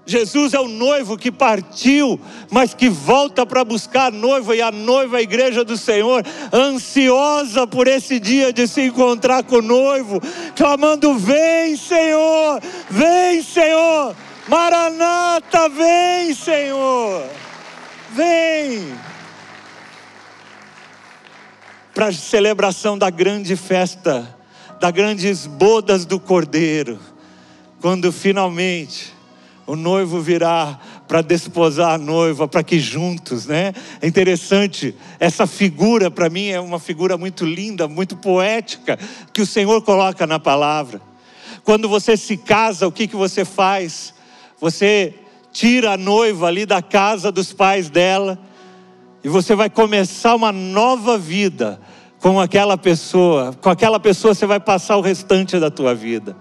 Jesus 0.10 0.56
é 0.56 0.60
o 0.60 0.68
noivo 0.68 1.16
que 1.16 1.32
partiu, 1.32 2.20
mas 2.50 2.74
que 2.74 2.90
volta 2.90 3.46
para 3.46 3.64
buscar 3.64 4.08
a 4.08 4.12
noiva, 4.12 4.56
e 4.56 4.62
a 4.62 4.72
noiva, 4.72 5.18
a 5.18 5.22
igreja 5.22 5.64
do 5.64 5.78
Senhor, 5.78 6.26
ansiosa 6.52 7.68
por 7.68 7.88
esse 7.88 8.20
dia 8.20 8.52
de 8.52 8.68
se 8.68 8.82
encontrar 8.82 9.44
com 9.44 9.58
o 9.58 9.62
noivo, 9.62 10.20
clamando: 10.56 11.16
Vem, 11.20 11.78
Senhor, 11.78 12.60
vem, 12.90 13.44
Senhor, 13.44 14.16
Maranata, 14.48 15.70
vem, 15.70 16.34
Senhor, 16.34 17.24
vem. 18.12 18.92
Para 21.94 22.08
a 22.08 22.14
celebração 22.14 22.98
da 22.98 23.12
grande 23.12 23.56
festa, 23.56 24.36
das 24.80 24.92
grandes 24.92 25.46
bodas 25.46 26.04
do 26.04 26.20
Cordeiro, 26.20 26.98
quando 27.80 28.12
finalmente 28.12 29.19
o 29.70 29.76
noivo 29.76 30.20
virá 30.20 30.80
para 31.08 31.22
desposar 31.22 31.94
a 31.94 31.98
noiva, 32.00 32.48
para 32.48 32.64
que 32.64 32.80
juntos, 32.80 33.46
né? 33.46 33.72
É 34.02 34.08
interessante, 34.08 34.96
essa 35.20 35.46
figura 35.46 36.10
para 36.10 36.28
mim 36.28 36.48
é 36.48 36.60
uma 36.60 36.80
figura 36.80 37.20
muito 37.20 37.46
linda, 37.46 37.88
muito 37.88 38.18
poética, 38.18 38.98
que 39.32 39.44
o 39.44 39.46
Senhor 39.46 39.80
coloca 39.84 40.26
na 40.26 40.40
palavra. 40.40 41.00
Quando 41.64 41.88
você 41.88 42.18
se 42.18 42.36
casa, 42.36 42.88
o 42.88 42.92
que, 42.92 43.06
que 43.06 43.16
você 43.16 43.46
faz? 43.46 44.12
Você 44.60 45.14
tira 45.52 45.92
a 45.92 45.98
noiva 45.98 46.48
ali 46.48 46.66
da 46.66 46.82
casa 46.82 47.32
dos 47.32 47.54
pais 47.54 47.92
dela, 47.92 48.40
e 49.24 49.30
você 49.30 49.54
vai 49.54 49.70
começar 49.70 50.34
uma 50.34 50.52
nova 50.52 51.16
vida 51.16 51.80
com 52.20 52.40
aquela 52.40 52.76
pessoa. 52.76 53.54
Com 53.62 53.70
aquela 53.70 54.00
pessoa 54.00 54.34
você 54.34 54.48
vai 54.48 54.60
passar 54.60 54.98
o 54.98 55.02
restante 55.02 55.60
da 55.60 55.70
tua 55.70 55.94
vida. 55.94 56.36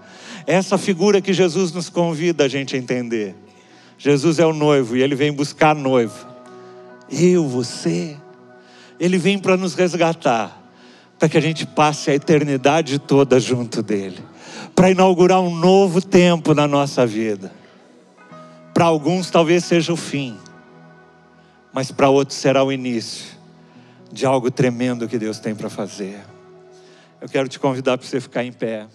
Essa 0.49 0.77
figura 0.77 1.21
que 1.21 1.31
Jesus 1.31 1.71
nos 1.71 1.89
convida 1.89 2.45
a 2.45 2.47
gente 2.47 2.75
a 2.75 2.79
entender. 2.79 3.35
Jesus 3.97 4.39
é 4.39 4.45
o 4.45 4.53
noivo 4.53 4.97
e 4.97 5.01
ele 5.01 5.13
vem 5.13 5.31
buscar 5.31 5.71
a 5.71 5.79
noiva. 5.79 6.27
Eu, 7.11 7.47
você. 7.47 8.17
Ele 8.99 9.17
vem 9.17 9.37
para 9.37 9.55
nos 9.55 9.75
resgatar, 9.75 10.61
para 11.17 11.29
que 11.29 11.37
a 11.37 11.41
gente 11.41 11.65
passe 11.65 12.09
a 12.09 12.15
eternidade 12.15 12.97
toda 12.97 13.39
junto 13.39 13.83
dele, 13.83 14.19
para 14.75 14.89
inaugurar 14.89 15.39
um 15.39 15.55
novo 15.55 16.01
tempo 16.01 16.53
na 16.53 16.67
nossa 16.67 17.05
vida. 17.05 17.51
Para 18.73 18.85
alguns 18.85 19.29
talvez 19.29 19.63
seja 19.65 19.93
o 19.93 19.97
fim 19.97 20.37
mas 21.71 21.91
para 21.91 22.09
outros 22.09 22.37
será 22.37 22.63
o 22.63 22.71
início 22.71 23.37
de 24.11 24.25
algo 24.25 24.49
tremendo 24.49 25.07
que 25.07 25.19
Deus 25.19 25.39
tem 25.39 25.53
para 25.53 25.69
fazer. 25.69 26.19
Eu 27.21 27.29
quero 27.29 27.47
te 27.47 27.59
convidar 27.59 27.97
para 27.97 28.07
você 28.07 28.19
ficar 28.19 28.43
em 28.43 28.51
pé. 28.51 28.87